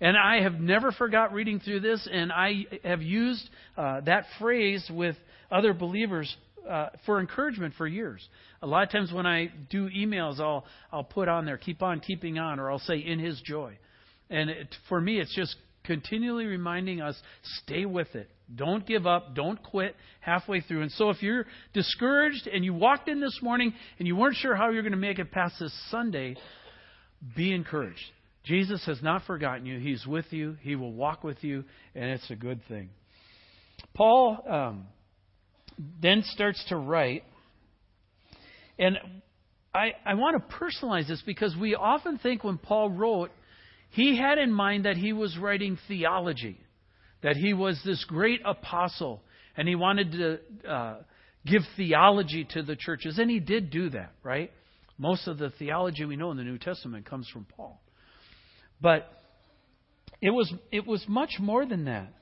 And 0.00 0.16
I 0.16 0.42
have 0.42 0.54
never 0.60 0.92
forgot 0.92 1.32
reading 1.32 1.58
through 1.60 1.80
this, 1.80 2.08
and 2.10 2.30
I 2.30 2.66
have 2.84 3.02
used 3.02 3.48
uh, 3.76 4.00
that 4.02 4.24
phrase 4.38 4.88
with 4.92 5.16
other 5.50 5.72
believers 5.72 6.34
uh, 6.68 6.90
for 7.04 7.18
encouragement 7.20 7.74
for 7.76 7.86
years. 7.86 8.26
A 8.62 8.66
lot 8.66 8.84
of 8.84 8.90
times 8.90 9.12
when 9.12 9.26
I 9.26 9.50
do 9.70 9.88
emails, 9.88 10.40
I'll 10.40 10.64
I'll 10.92 11.04
put 11.04 11.28
on 11.28 11.46
there 11.46 11.56
"Keep 11.56 11.82
on 11.82 12.00
keeping 12.00 12.38
on," 12.38 12.60
or 12.60 12.70
I'll 12.70 12.78
say 12.78 12.98
"In 12.98 13.18
His 13.18 13.40
joy." 13.40 13.76
And 14.30 14.50
it, 14.50 14.74
for 14.88 15.00
me, 15.00 15.18
it's 15.18 15.34
just 15.34 15.56
continually 15.84 16.44
reminding 16.44 17.00
us 17.00 17.16
stay 17.62 17.86
with 17.86 18.14
it. 18.14 18.30
Don't 18.54 18.86
give 18.86 19.06
up. 19.06 19.34
Don't 19.34 19.60
quit 19.62 19.96
halfway 20.20 20.60
through. 20.60 20.82
And 20.82 20.92
so 20.92 21.10
if 21.10 21.22
you're 21.22 21.46
discouraged 21.72 22.46
and 22.46 22.64
you 22.64 22.74
walked 22.74 23.08
in 23.08 23.20
this 23.20 23.38
morning 23.42 23.72
and 23.98 24.06
you 24.06 24.14
weren't 24.14 24.36
sure 24.36 24.54
how 24.54 24.70
you're 24.70 24.82
going 24.82 24.92
to 24.92 24.98
make 24.98 25.18
it 25.18 25.30
past 25.32 25.54
this 25.58 25.72
Sunday, 25.90 26.36
be 27.34 27.52
encouraged. 27.52 27.98
Jesus 28.48 28.84
has 28.86 29.02
not 29.02 29.24
forgotten 29.26 29.66
you. 29.66 29.78
He's 29.78 30.06
with 30.06 30.26
you. 30.30 30.56
He 30.62 30.74
will 30.74 30.92
walk 30.92 31.22
with 31.22 31.44
you, 31.44 31.64
and 31.94 32.04
it's 32.04 32.30
a 32.30 32.36
good 32.36 32.60
thing. 32.66 32.88
Paul 33.94 34.38
um, 34.48 34.86
then 36.00 36.22
starts 36.24 36.64
to 36.70 36.76
write, 36.76 37.24
and 38.78 38.98
I, 39.74 39.92
I 40.04 40.14
want 40.14 40.42
to 40.42 40.56
personalize 40.56 41.06
this 41.06 41.22
because 41.26 41.54
we 41.60 41.74
often 41.74 42.18
think 42.18 42.42
when 42.42 42.58
Paul 42.58 42.90
wrote, 42.90 43.30
he 43.90 44.16
had 44.16 44.38
in 44.38 44.52
mind 44.52 44.86
that 44.86 44.96
he 44.96 45.12
was 45.12 45.36
writing 45.38 45.78
theology 45.86 46.58
that 47.22 47.36
he 47.36 47.52
was 47.52 47.80
this 47.84 48.04
great 48.04 48.40
apostle 48.44 49.22
and 49.56 49.66
he 49.66 49.74
wanted 49.74 50.12
to 50.12 50.70
uh, 50.70 50.96
give 51.46 51.62
theology 51.76 52.46
to 52.52 52.62
the 52.62 52.76
churches. 52.76 53.18
And 53.18 53.30
he 53.30 53.40
did 53.40 53.70
do 53.70 53.90
that, 53.90 54.12
right? 54.22 54.52
Most 54.98 55.26
of 55.26 55.38
the 55.38 55.50
theology 55.50 56.04
we 56.04 56.16
know 56.16 56.30
in 56.30 56.36
the 56.36 56.44
New 56.44 56.58
Testament 56.58 57.06
comes 57.06 57.28
from 57.32 57.44
Paul. 57.44 57.80
But 58.80 59.10
it 60.20 60.30
was, 60.30 60.52
it 60.70 60.86
was 60.86 61.04
much 61.08 61.36
more 61.38 61.66
than 61.66 61.84
that. 61.86 62.12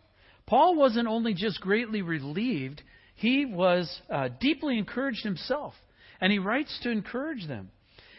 Paul 0.46 0.76
wasn't 0.76 1.08
only 1.08 1.34
just 1.34 1.60
greatly 1.60 2.02
relieved, 2.02 2.82
he 3.16 3.44
was 3.46 3.90
uh, 4.10 4.28
deeply 4.40 4.78
encouraged 4.78 5.24
himself. 5.24 5.74
And 6.20 6.32
he 6.32 6.38
writes 6.38 6.78
to 6.82 6.90
encourage 6.90 7.46
them. 7.46 7.70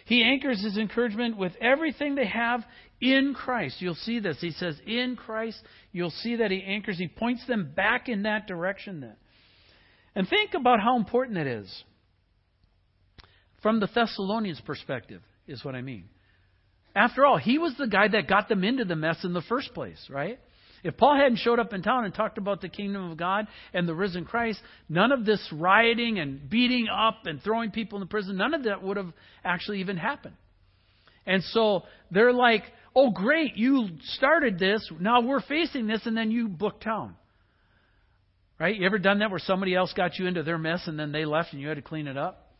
He 0.05 0.23
anchors 0.23 0.63
his 0.63 0.77
encouragement 0.77 1.37
with 1.37 1.53
everything 1.59 2.15
they 2.15 2.27
have 2.27 2.63
in 3.01 3.33
Christ. 3.33 3.81
You'll 3.81 3.95
see 3.95 4.19
this. 4.19 4.37
He 4.39 4.51
says, 4.51 4.79
in 4.85 5.15
Christ, 5.15 5.59
you'll 5.91 6.11
see 6.11 6.37
that 6.37 6.51
he 6.51 6.63
anchors, 6.63 6.97
he 6.97 7.07
points 7.07 7.45
them 7.47 7.73
back 7.75 8.07
in 8.07 8.23
that 8.23 8.47
direction 8.47 9.01
then. 9.01 9.15
And 10.15 10.27
think 10.27 10.53
about 10.53 10.79
how 10.79 10.97
important 10.97 11.35
that 11.35 11.47
is. 11.47 11.83
From 13.61 13.79
the 13.79 13.87
Thessalonians' 13.93 14.61
perspective, 14.61 15.21
is 15.47 15.63
what 15.65 15.75
I 15.75 15.81
mean. 15.81 16.05
After 16.97 17.27
all, 17.27 17.37
he 17.37 17.59
was 17.59 17.75
the 17.77 17.85
guy 17.85 18.07
that 18.07 18.27
got 18.27 18.49
them 18.49 18.63
into 18.63 18.83
the 18.83 18.95
mess 18.95 19.23
in 19.23 19.31
the 19.31 19.43
first 19.43 19.71
place, 19.75 20.03
right? 20.09 20.39
If 20.83 20.97
Paul 20.97 21.15
hadn't 21.15 21.37
showed 21.37 21.59
up 21.59 21.71
in 21.71 21.83
town 21.83 22.05
and 22.05 22.13
talked 22.13 22.39
about 22.39 22.59
the 22.59 22.69
kingdom 22.69 23.11
of 23.11 23.17
God 23.17 23.45
and 23.71 23.87
the 23.87 23.93
risen 23.93 24.25
Christ, 24.25 24.59
none 24.89 25.11
of 25.11 25.23
this 25.23 25.39
rioting 25.51 26.17
and 26.17 26.49
beating 26.49 26.87
up 26.87 27.25
and 27.25 27.39
throwing 27.39 27.69
people 27.69 28.01
in 28.01 28.07
prison, 28.07 28.35
none 28.35 28.55
of 28.55 28.63
that 28.63 28.81
would 28.81 28.97
have 28.97 29.13
actually 29.45 29.81
even 29.81 29.95
happened. 29.95 30.33
And 31.27 31.43
so 31.43 31.83
they're 32.09 32.33
like, 32.33 32.63
oh, 32.95 33.11
great, 33.11 33.57
you 33.57 33.89
started 34.15 34.57
this. 34.57 34.89
Now 34.99 35.21
we're 35.21 35.41
facing 35.41 35.85
this, 35.85 36.01
and 36.05 36.17
then 36.17 36.31
you 36.31 36.47
book 36.47 36.81
town. 36.81 37.15
Right? 38.59 38.75
You 38.75 38.87
ever 38.87 38.97
done 38.97 39.19
that 39.19 39.29
where 39.29 39.39
somebody 39.39 39.75
else 39.75 39.93
got 39.93 40.17
you 40.17 40.25
into 40.25 40.41
their 40.41 40.57
mess 40.57 40.81
and 40.87 40.97
then 40.97 41.11
they 41.11 41.25
left 41.25 41.53
and 41.53 41.61
you 41.61 41.67
had 41.67 41.75
to 41.75 41.83
clean 41.83 42.07
it 42.07 42.17
up? 42.17 42.53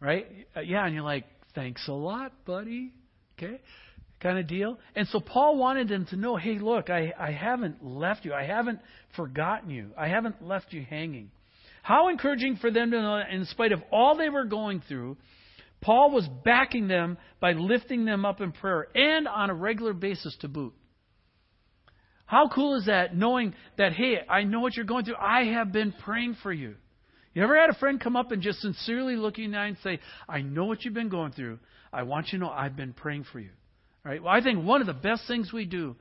Right? 0.00 0.26
Uh, 0.54 0.60
yeah, 0.60 0.84
and 0.84 0.94
you're 0.94 1.02
like, 1.02 1.24
thanks 1.54 1.88
a 1.88 1.92
lot, 1.92 2.44
buddy. 2.44 2.92
Okay? 3.42 3.60
kind 4.20 4.38
of 4.38 4.46
deal. 4.46 4.78
And 4.94 5.08
so 5.08 5.20
Paul 5.20 5.56
wanted 5.56 5.88
them 5.88 6.06
to 6.10 6.16
know 6.16 6.36
hey, 6.36 6.58
look, 6.58 6.90
I, 6.90 7.12
I 7.18 7.32
haven't 7.32 7.84
left 7.84 8.24
you. 8.24 8.32
I 8.32 8.44
haven't 8.44 8.80
forgotten 9.16 9.70
you. 9.70 9.90
I 9.96 10.08
haven't 10.08 10.46
left 10.46 10.72
you 10.72 10.84
hanging. 10.88 11.30
How 11.82 12.08
encouraging 12.08 12.56
for 12.56 12.70
them 12.70 12.90
to 12.90 13.00
know 13.00 13.16
that 13.18 13.30
in 13.30 13.46
spite 13.46 13.72
of 13.72 13.82
all 13.90 14.16
they 14.16 14.28
were 14.28 14.44
going 14.44 14.82
through, 14.86 15.16
Paul 15.80 16.10
was 16.10 16.28
backing 16.44 16.88
them 16.88 17.16
by 17.40 17.52
lifting 17.52 18.04
them 18.04 18.26
up 18.26 18.42
in 18.42 18.52
prayer 18.52 18.86
and 18.94 19.26
on 19.26 19.48
a 19.48 19.54
regular 19.54 19.94
basis 19.94 20.36
to 20.42 20.48
boot. 20.48 20.74
How 22.26 22.48
cool 22.54 22.76
is 22.76 22.86
that 22.86 23.16
knowing 23.16 23.54
that, 23.78 23.92
hey, 23.92 24.18
I 24.28 24.44
know 24.44 24.60
what 24.60 24.76
you're 24.76 24.84
going 24.84 25.04
through. 25.06 25.16
I 25.16 25.44
have 25.54 25.72
been 25.72 25.92
praying 26.04 26.36
for 26.42 26.52
you. 26.52 26.76
You 27.32 27.44
ever 27.44 27.58
had 27.58 27.70
a 27.70 27.74
friend 27.74 28.00
come 28.00 28.16
up 28.16 28.32
and 28.32 28.42
just 28.42 28.60
sincerely 28.60 29.16
look 29.16 29.38
you 29.38 29.44
in 29.44 29.52
the 29.52 29.58
eye 29.58 29.66
and 29.66 29.76
say, 29.84 30.00
I 30.28 30.42
know 30.42 30.64
what 30.64 30.84
you've 30.84 30.94
been 30.94 31.08
going 31.08 31.32
through. 31.32 31.58
I 31.92 32.02
want 32.02 32.28
you 32.32 32.38
to 32.38 32.44
know 32.44 32.50
I've 32.50 32.76
been 32.76 32.92
praying 32.92 33.24
for 33.32 33.38
you. 33.38 33.50
Right? 34.04 34.22
Well, 34.22 34.32
I 34.32 34.42
think 34.42 34.64
one 34.64 34.80
of 34.80 34.86
the 34.86 34.94
best 34.94 35.28
things 35.28 35.52
we 35.52 35.64
do 35.64 35.94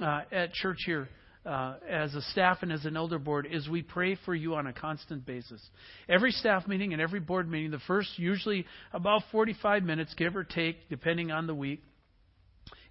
uh, 0.00 0.22
at 0.30 0.52
church 0.52 0.78
here 0.86 1.08
uh, 1.44 1.76
as 1.88 2.14
a 2.14 2.22
staff 2.22 2.58
and 2.62 2.70
as 2.70 2.84
an 2.84 2.96
elder 2.96 3.18
board 3.18 3.48
is 3.50 3.68
we 3.68 3.82
pray 3.82 4.16
for 4.24 4.34
you 4.34 4.54
on 4.54 4.66
a 4.66 4.72
constant 4.72 5.24
basis. 5.24 5.60
Every 6.08 6.30
staff 6.30 6.68
meeting 6.68 6.92
and 6.92 7.02
every 7.02 7.20
board 7.20 7.50
meeting, 7.50 7.70
the 7.70 7.80
first 7.86 8.18
usually 8.18 8.66
about 8.92 9.22
45 9.32 9.82
minutes, 9.82 10.14
give 10.14 10.36
or 10.36 10.44
take, 10.44 10.88
depending 10.90 11.30
on 11.30 11.46
the 11.46 11.54
week, 11.54 11.82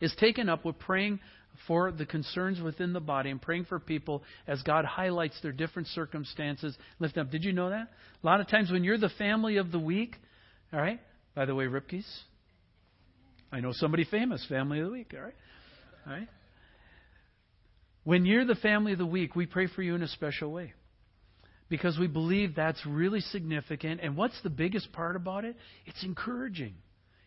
is 0.01 0.13
taken 0.20 0.50
up 0.50 0.65
with 0.65 0.77
praying 0.79 1.20
for 1.65 1.91
the 1.91 2.05
concerns 2.05 2.61
within 2.61 2.93
the 2.93 2.99
body 2.99 3.29
and 3.29 3.41
praying 3.41 3.65
for 3.65 3.79
people 3.79 4.23
as 4.47 4.61
God 4.63 4.85
highlights 4.85 5.39
their 5.41 5.51
different 5.51 5.87
circumstances. 5.89 6.77
Lift 6.99 7.15
them 7.15 7.27
up. 7.27 7.31
Did 7.31 7.43
you 7.43 7.53
know 7.53 7.69
that? 7.69 7.87
A 8.23 8.25
lot 8.25 8.39
of 8.41 8.47
times 8.47 8.71
when 8.71 8.83
you're 8.83 8.97
the 8.97 9.09
family 9.17 9.57
of 9.57 9.71
the 9.71 9.79
week, 9.79 10.15
all 10.71 10.79
right, 10.79 10.99
by 11.35 11.45
the 11.45 11.55
way, 11.55 11.65
Ripke's, 11.67 12.05
I 13.51 13.59
know 13.59 13.71
somebody 13.73 14.03
famous, 14.03 14.45
family 14.47 14.79
of 14.79 14.87
the 14.87 14.91
week, 14.91 15.13
all 15.15 15.23
right? 15.23 15.35
All 16.05 16.13
right? 16.13 16.27
When 18.03 18.25
you're 18.25 18.45
the 18.45 18.55
family 18.55 18.93
of 18.93 18.97
the 18.97 19.05
week, 19.05 19.35
we 19.35 19.45
pray 19.45 19.67
for 19.67 19.81
you 19.81 19.95
in 19.95 20.01
a 20.01 20.07
special 20.07 20.51
way. 20.51 20.73
Because 21.69 21.97
we 21.99 22.07
believe 22.07 22.55
that's 22.55 22.85
really 22.85 23.19
significant. 23.19 23.99
And 24.01 24.15
what's 24.15 24.41
the 24.41 24.49
biggest 24.49 24.93
part 24.93 25.17
about 25.17 25.43
it? 25.43 25.57
It's 25.85 26.01
encouraging. 26.03 26.75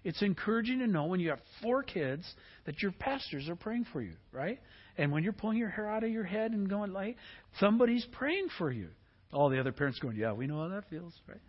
It's 0.02 0.23
encouraging 0.23 0.78
to 0.78 0.87
know 0.87 1.04
when 1.04 1.21
you 1.21 1.30
have 1.30 1.40
four 1.62 1.83
kids 1.83 2.25
that 2.64 2.80
your 2.83 2.92
pastors 2.92 3.49
are 3.49 3.57
praying 3.57 3.87
for 3.92 4.00
you, 4.00 4.14
right? 4.33 4.59
And 4.97 5.12
when 5.12 5.23
you're 5.23 5.33
pulling 5.33 5.59
your 5.59 5.69
hair 5.69 5.90
out 5.90 6.04
of 6.04 6.11
your 6.11 6.25
head 6.25 6.52
and 6.52 6.69
going 6.69 6.92
like, 6.92 7.16
somebody's 7.59 8.07
praying 8.12 8.49
for 8.59 8.71
you. 8.71 8.88
All 9.33 9.50
the 9.50 9.61
other 9.61 9.73
parents 9.73 9.99
going, 9.99 10.16
yeah, 10.16 10.33
we 10.33 10.47
know 10.47 10.62
how 10.62 10.69
that 10.69 10.88
feels, 10.88 11.12
right? 11.28 11.40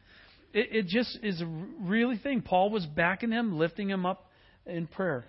It, 0.53 0.67
it 0.72 0.88
just 0.88 1.17
is 1.24 1.41
a 1.41 1.46
really 1.81 2.17
thing. 2.17 2.41
Paul 2.41 2.70
was 2.70 2.86
backing 2.86 3.31
him, 3.31 3.58
lifting 3.58 3.89
him 3.89 4.05
up 4.05 4.29
in 4.65 4.88
prayer. 4.88 5.25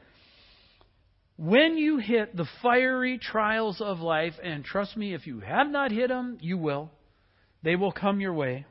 When 1.37 1.79
you 1.79 1.99
hit 1.99 2.37
the 2.37 2.47
fiery 2.61 3.19
trials 3.19 3.81
of 3.81 4.01
life, 4.01 4.35
and 4.43 4.65
trust 4.65 4.97
me, 4.97 5.15
if 5.15 5.27
you 5.27 5.41
have 5.41 5.69
not 5.69 5.91
hit 5.91 6.09
them, 6.09 6.39
you 6.41 6.59
will. 6.59 6.91
They 7.63 7.77
will 7.77 7.93
come 7.93 8.21
your 8.21 8.35
way. 8.35 8.67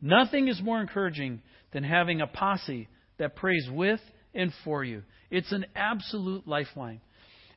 Nothing 0.00 0.48
is 0.48 0.60
more 0.62 0.80
encouraging 0.80 1.42
than 1.72 1.84
having 1.84 2.20
a 2.20 2.26
posse 2.26 2.88
that 3.20 3.36
prays 3.36 3.68
with 3.70 4.00
and 4.34 4.52
for 4.64 4.82
you. 4.82 5.04
It's 5.30 5.52
an 5.52 5.66
absolute 5.76 6.48
lifeline. 6.48 7.00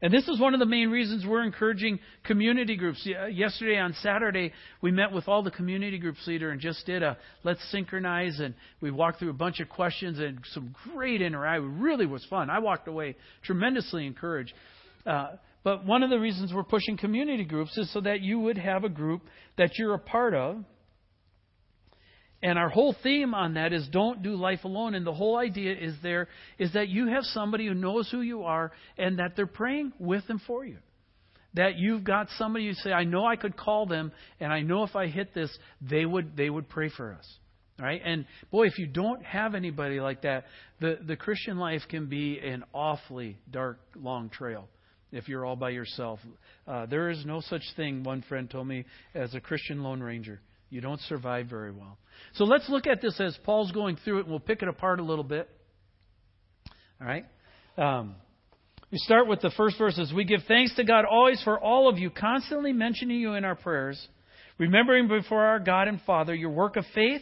And 0.03 0.13
this 0.13 0.27
is 0.27 0.37
one 0.37 0.53
of 0.53 0.59
the 0.59 0.65
main 0.65 0.89
reasons 0.89 1.25
we're 1.25 1.43
encouraging 1.43 1.97
community 2.25 2.75
groups. 2.75 3.07
Yesterday 3.31 3.77
on 3.77 3.95
Saturday, 4.01 4.51
we 4.81 4.91
met 4.91 5.13
with 5.13 5.29
all 5.29 5.43
the 5.43 5.51
community 5.51 5.97
groups 5.97 6.27
leader 6.27 6.51
and 6.51 6.59
just 6.59 6.85
did 6.85 7.01
a 7.01 7.17
let's 7.45 7.61
synchronize 7.71 8.41
and 8.41 8.53
we 8.81 8.91
walked 8.91 9.19
through 9.19 9.29
a 9.29 9.33
bunch 9.33 9.61
of 9.61 9.69
questions 9.69 10.19
and 10.19 10.39
some 10.53 10.75
great 10.93 11.21
interaction. 11.21 11.65
It 11.65 11.81
really 11.81 12.05
was 12.05 12.23
fun. 12.29 12.49
I 12.49 12.59
walked 12.59 12.89
away 12.89 13.15
tremendously 13.43 14.05
encouraged. 14.05 14.51
Uh, 15.05 15.37
but 15.63 15.85
one 15.85 16.03
of 16.03 16.09
the 16.09 16.19
reasons 16.19 16.53
we're 16.53 16.63
pushing 16.63 16.97
community 16.97 17.45
groups 17.45 17.77
is 17.77 17.91
so 17.93 18.01
that 18.01 18.19
you 18.19 18.39
would 18.39 18.57
have 18.57 18.83
a 18.83 18.89
group 18.89 19.21
that 19.57 19.77
you're 19.77 19.93
a 19.93 19.99
part 19.99 20.33
of 20.33 20.65
and 22.43 22.59
our 22.59 22.67
whole 22.67 22.93
theme 23.01 23.33
on 23.33 23.53
that 23.53 23.71
is 23.71 23.87
don't 23.87 24.21
do 24.21 24.35
life 24.35 24.65
alone. 24.65 24.95
And 24.95 25.07
the 25.07 25.13
whole 25.13 25.37
idea 25.37 25.73
is 25.73 25.95
there 26.03 26.27
is 26.59 26.73
that 26.73 26.89
you 26.89 27.07
have 27.07 27.23
somebody 27.23 27.67
who 27.67 27.73
knows 27.73 28.09
who 28.11 28.19
you 28.19 28.43
are 28.43 28.73
and 28.97 29.17
that 29.19 29.37
they're 29.37 29.47
praying 29.47 29.93
with 29.97 30.25
and 30.27 30.41
for 30.41 30.65
you. 30.65 30.77
That 31.53 31.77
you've 31.77 32.03
got 32.03 32.27
somebody 32.37 32.65
you 32.65 32.73
say, 32.73 32.91
I 32.91 33.05
know 33.05 33.25
I 33.25 33.37
could 33.37 33.55
call 33.55 33.85
them 33.85 34.11
and 34.41 34.51
I 34.51 34.59
know 34.59 34.83
if 34.83 34.93
I 34.93 35.07
hit 35.07 35.33
this, 35.33 35.57
they 35.81 36.05
would 36.05 36.35
they 36.35 36.49
would 36.49 36.67
pray 36.67 36.89
for 36.89 37.13
us. 37.13 37.25
Right? 37.79 38.01
And 38.03 38.25
boy, 38.51 38.67
if 38.67 38.77
you 38.77 38.87
don't 38.87 39.23
have 39.23 39.55
anybody 39.55 40.01
like 40.01 40.23
that, 40.23 40.45
the, 40.81 40.99
the 41.01 41.15
Christian 41.15 41.57
life 41.57 41.81
can 41.89 42.07
be 42.07 42.39
an 42.39 42.65
awfully 42.73 43.37
dark, 43.49 43.79
long 43.95 44.29
trail 44.29 44.67
if 45.13 45.29
you're 45.29 45.45
all 45.45 45.55
by 45.55 45.69
yourself. 45.69 46.19
Uh, 46.67 46.87
there 46.87 47.09
is 47.09 47.25
no 47.25 47.39
such 47.39 47.63
thing, 47.77 48.03
one 48.03 48.21
friend 48.27 48.49
told 48.49 48.67
me, 48.67 48.83
as 49.15 49.33
a 49.33 49.39
Christian 49.39 49.81
Lone 49.81 50.01
Ranger. 50.01 50.41
You 50.73 50.81
don't 50.81 50.99
survive 51.01 51.45
very 51.45 51.71
well. 51.71 51.99
So 52.33 52.45
let's 52.45 52.67
look 52.67 52.87
at 52.87 52.99
this 52.99 53.19
as 53.19 53.37
Paul's 53.43 53.71
going 53.71 53.95
through 54.03 54.17
it, 54.17 54.21
and 54.21 54.31
we'll 54.31 54.39
pick 54.39 54.63
it 54.63 54.67
apart 54.67 54.99
a 54.99 55.03
little 55.03 55.23
bit. 55.23 55.47
All 56.99 57.05
right? 57.05 57.25
Um, 57.77 58.15
we 58.91 58.97
start 58.97 59.27
with 59.27 59.39
the 59.41 59.51
first 59.55 59.77
verses. 59.77 60.11
We 60.11 60.23
give 60.23 60.39
thanks 60.47 60.75
to 60.77 60.83
God 60.83 61.05
always 61.05 61.39
for 61.43 61.59
all 61.59 61.87
of 61.89 61.99
you, 61.99 62.09
constantly 62.09 62.73
mentioning 62.73 63.19
you 63.19 63.33
in 63.33 63.45
our 63.45 63.53
prayers, 63.53 64.03
remembering 64.57 65.07
before 65.07 65.43
our 65.43 65.59
God 65.59 65.87
and 65.87 66.01
Father 66.07 66.33
your 66.33 66.49
work 66.49 66.75
of 66.75 66.85
faith 66.95 67.21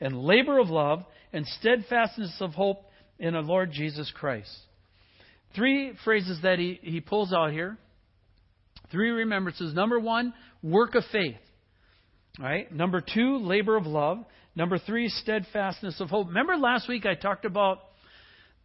and 0.00 0.16
labor 0.16 0.58
of 0.58 0.70
love 0.70 1.04
and 1.34 1.46
steadfastness 1.60 2.34
of 2.40 2.52
hope 2.52 2.86
in 3.18 3.34
the 3.34 3.40
Lord 3.40 3.72
Jesus 3.72 4.10
Christ. 4.16 4.56
Three 5.54 5.92
phrases 6.02 6.38
that 6.44 6.58
he, 6.58 6.80
he 6.82 7.02
pulls 7.02 7.30
out 7.34 7.52
here. 7.52 7.76
Three 8.90 9.10
remembrances. 9.10 9.74
Number 9.74 10.00
one, 10.00 10.32
work 10.62 10.94
of 10.94 11.02
faith. 11.12 11.36
Right? 12.38 12.70
Number 12.72 13.02
two, 13.02 13.38
labor 13.38 13.76
of 13.76 13.86
love. 13.86 14.18
Number 14.54 14.78
three, 14.78 15.08
steadfastness 15.08 16.00
of 16.00 16.08
hope. 16.08 16.28
Remember 16.28 16.56
last 16.56 16.88
week 16.88 17.06
I 17.06 17.14
talked 17.14 17.44
about 17.44 17.80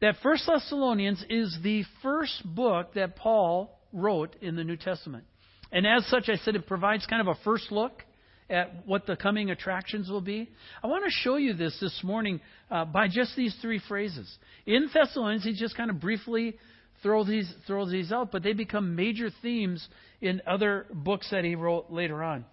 that 0.02 0.16
First 0.22 0.46
Thessalonians 0.46 1.24
is 1.30 1.58
the 1.64 1.84
first 2.02 2.44
book 2.46 2.94
that 2.96 3.16
Paul 3.16 3.80
wrote 3.94 4.36
in 4.42 4.56
the 4.56 4.64
New 4.64 4.78
Testament. 4.78 5.24
And 5.72 5.86
as 5.86 6.06
such, 6.08 6.30
I 6.30 6.36
said 6.38 6.56
it 6.56 6.68
provides 6.68 7.06
kind 7.06 7.22
of 7.22 7.28
a 7.28 7.44
first 7.44 7.72
look 7.72 8.04
at 8.50 8.86
what 8.86 9.08
the 9.08 9.16
coming 9.16 9.50
attractions 9.50 10.10
will 10.10 10.22
be. 10.22 10.50
I 10.84 10.88
want 10.88 11.04
to 11.06 11.12
show 11.12 11.38
you 11.38 11.54
this 11.54 11.78
this 11.80 12.00
morning 12.04 12.42
uh, 12.70 12.86
by 12.86 13.08
just 13.08 13.36
these 13.36 13.56
three 13.62 13.82
phrases. 13.88 14.32
In 14.66 14.90
Thessalonians, 14.94 15.44
he 15.44 15.54
just 15.54 15.76
kind 15.76 15.90
of 15.90 16.00
briefly 16.00 16.58
throws 17.02 17.28
these, 17.28 17.52
throws 17.66 17.92
these 17.92 18.12
out, 18.12 18.32
but 18.32 18.44
they 18.44 18.54
become 18.54 18.96
major 18.96 19.30
themes 19.42 19.88
in 20.22 20.42
other 20.46 20.86
books 20.94 21.28
that 21.32 21.44
he 21.44 21.56
wrote 21.56 21.90
later 21.90 22.24
on. 22.24 22.46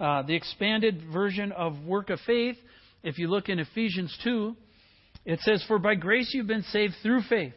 Uh, 0.00 0.22
the 0.22 0.34
expanded 0.34 1.02
version 1.12 1.52
of 1.52 1.84
work 1.84 2.10
of 2.10 2.18
faith, 2.26 2.56
if 3.02 3.18
you 3.18 3.28
look 3.28 3.48
in 3.48 3.58
Ephesians 3.58 4.16
2, 4.24 4.56
it 5.24 5.40
says, 5.40 5.64
For 5.68 5.78
by 5.78 5.94
grace 5.94 6.30
you've 6.32 6.46
been 6.46 6.62
saved 6.62 6.94
through 7.02 7.22
faith. 7.28 7.54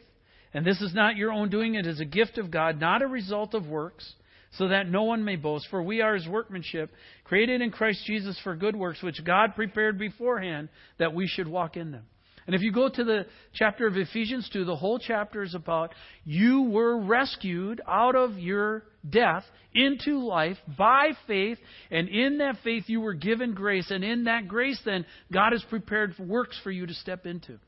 And 0.54 0.64
this 0.64 0.80
is 0.80 0.94
not 0.94 1.16
your 1.16 1.32
own 1.32 1.50
doing, 1.50 1.74
it 1.74 1.86
is 1.86 2.00
a 2.00 2.04
gift 2.04 2.38
of 2.38 2.50
God, 2.50 2.80
not 2.80 3.02
a 3.02 3.06
result 3.06 3.54
of 3.54 3.66
works, 3.66 4.10
so 4.52 4.68
that 4.68 4.88
no 4.88 5.02
one 5.02 5.24
may 5.24 5.36
boast. 5.36 5.66
For 5.70 5.82
we 5.82 6.00
are 6.00 6.14
his 6.14 6.28
workmanship, 6.28 6.90
created 7.24 7.60
in 7.60 7.70
Christ 7.70 8.04
Jesus 8.06 8.38
for 8.42 8.56
good 8.56 8.76
works, 8.76 9.02
which 9.02 9.22
God 9.24 9.54
prepared 9.54 9.98
beforehand 9.98 10.68
that 10.98 11.14
we 11.14 11.26
should 11.26 11.48
walk 11.48 11.76
in 11.76 11.90
them. 11.90 12.04
And 12.46 12.54
if 12.54 12.62
you 12.62 12.70
go 12.70 12.88
to 12.88 13.04
the 13.04 13.26
chapter 13.54 13.86
of 13.86 13.96
Ephesians 13.96 14.48
2, 14.52 14.64
the 14.64 14.76
whole 14.76 15.00
chapter 15.00 15.42
is 15.42 15.54
about 15.54 15.92
you 16.24 16.62
were 16.62 16.96
rescued 16.96 17.80
out 17.88 18.14
of 18.14 18.38
your 18.38 18.84
death 19.08 19.44
into 19.74 20.24
life 20.24 20.56
by 20.78 21.10
faith, 21.26 21.58
and 21.90 22.08
in 22.08 22.38
that 22.38 22.56
faith 22.62 22.84
you 22.86 23.00
were 23.00 23.14
given 23.14 23.52
grace, 23.52 23.90
and 23.90 24.04
in 24.04 24.24
that 24.24 24.46
grace 24.46 24.80
then 24.84 25.04
God 25.32 25.52
has 25.52 25.64
prepared 25.68 26.14
works 26.18 26.58
for 26.62 26.70
you 26.70 26.86
to 26.86 26.94
step 26.94 27.26
into. 27.26 27.58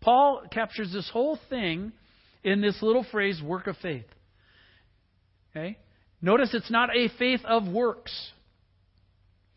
Paul 0.00 0.42
captures 0.50 0.92
this 0.92 1.08
whole 1.12 1.38
thing 1.48 1.92
in 2.42 2.60
this 2.60 2.80
little 2.82 3.04
phrase, 3.10 3.40
work 3.42 3.66
of 3.66 3.76
faith. 3.78 4.06
Okay? 5.50 5.78
Notice 6.20 6.50
it's 6.52 6.70
not 6.70 6.90
a 6.94 7.08
faith 7.18 7.40
of 7.44 7.66
works. 7.68 8.12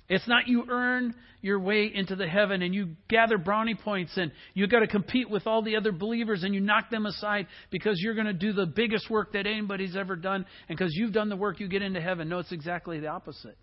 It's 0.09 0.27
not 0.27 0.47
you 0.47 0.65
earn 0.67 1.13
your 1.41 1.59
way 1.59 1.89
into 1.93 2.15
the 2.15 2.27
heaven 2.27 2.61
and 2.61 2.73
you 2.73 2.95
gather 3.07 3.37
brownie 3.37 3.75
points 3.75 4.11
and 4.17 4.31
you've 4.53 4.71
got 4.71 4.79
to 4.79 4.87
compete 4.87 5.29
with 5.29 5.47
all 5.47 5.61
the 5.61 5.77
other 5.77 5.91
believers 5.91 6.43
and 6.43 6.53
you 6.53 6.59
knock 6.59 6.89
them 6.89 7.05
aside 7.05 7.47
because 7.69 7.99
you're 7.99 8.15
going 8.15 8.27
to 8.27 8.33
do 8.33 8.51
the 8.51 8.65
biggest 8.65 9.09
work 9.09 9.33
that 9.33 9.45
anybody's 9.45 9.95
ever 9.95 10.15
done 10.15 10.45
and 10.67 10.77
because 10.77 10.93
you've 10.95 11.13
done 11.13 11.29
the 11.29 11.35
work 11.35 11.59
you 11.59 11.67
get 11.69 11.83
into 11.83 12.01
heaven. 12.01 12.27
No, 12.27 12.39
it's 12.39 12.51
exactly 12.51 12.99
the 12.99 13.07
opposite. 13.07 13.57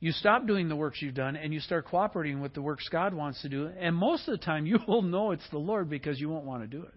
You 0.00 0.12
stop 0.12 0.46
doing 0.46 0.68
the 0.68 0.76
works 0.76 1.00
you've 1.00 1.14
done 1.14 1.36
and 1.36 1.54
you 1.54 1.60
start 1.60 1.86
cooperating 1.86 2.40
with 2.40 2.52
the 2.54 2.62
works 2.62 2.88
God 2.90 3.14
wants 3.14 3.40
to 3.42 3.48
do. 3.48 3.70
And 3.78 3.94
most 3.94 4.26
of 4.28 4.38
the 4.38 4.44
time 4.44 4.66
you 4.66 4.78
will 4.86 5.02
know 5.02 5.30
it's 5.30 5.48
the 5.50 5.58
Lord 5.58 5.88
because 5.88 6.18
you 6.18 6.28
won't 6.28 6.44
want 6.44 6.62
to 6.62 6.66
do 6.66 6.82
it. 6.82 6.94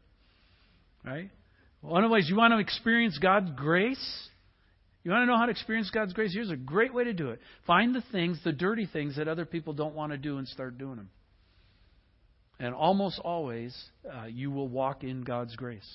Right? 1.05 1.29
One 1.81 2.03
of 2.03 2.09
the 2.09 2.13
ways 2.13 2.27
you 2.29 2.37
want 2.37 2.53
to 2.53 2.59
experience 2.59 3.17
God's 3.21 3.51
grace 3.55 4.29
you 5.03 5.11
want 5.11 5.23
to 5.23 5.25
know 5.25 5.37
how 5.37 5.45
to 5.45 5.51
experience 5.51 5.89
God's 5.89 6.13
grace? 6.13 6.33
Here's 6.33 6.49
a 6.49 6.55
great 6.55 6.93
way 6.93 7.03
to 7.03 7.13
do 7.13 7.31
it. 7.31 7.39
Find 7.67 7.93
the 7.93 8.03
things, 8.11 8.39
the 8.43 8.53
dirty 8.53 8.85
things 8.85 9.17
that 9.17 9.27
other 9.27 9.45
people 9.45 9.73
don't 9.73 9.95
want 9.95 10.13
to 10.13 10.17
do, 10.17 10.37
and 10.37 10.47
start 10.47 10.77
doing 10.77 10.95
them. 10.95 11.09
And 12.59 12.73
almost 12.73 13.19
always, 13.19 13.75
uh, 14.09 14.25
you 14.25 14.49
will 14.51 14.69
walk 14.69 15.03
in 15.03 15.23
God's 15.23 15.55
grace. 15.55 15.89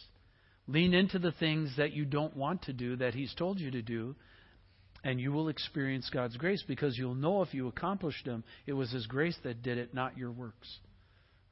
Lean 0.67 0.93
into 0.93 1.19
the 1.19 1.33
things 1.33 1.73
that 1.79 1.93
you 1.93 2.05
don't 2.05 2.37
want 2.37 2.62
to 2.62 2.75
do, 2.75 2.97
that 2.97 3.15
He's 3.15 3.35
told 3.35 3.59
you 3.59 3.71
to 3.71 3.81
do, 3.81 4.15
and 5.03 5.19
you 5.19 5.33
will 5.33 5.49
experience 5.49 6.11
God's 6.12 6.37
grace 6.37 6.62
because 6.69 6.99
you'll 6.99 7.15
know 7.15 7.41
if 7.41 7.55
you 7.55 7.69
accomplished 7.69 8.27
them, 8.27 8.45
it 8.67 8.75
was 8.75 8.91
His 8.91 9.07
grace 9.07 9.38
that 9.45 9.62
did 9.62 9.79
it, 9.79 9.95
not 9.95 10.19
your 10.19 10.31
works. 10.31 10.69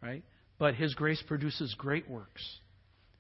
Right? 0.03 0.25
But 0.59 0.75
His 0.75 0.95
grace 0.95 1.23
produces 1.27 1.75
great 1.79 2.11
works. 2.11 2.43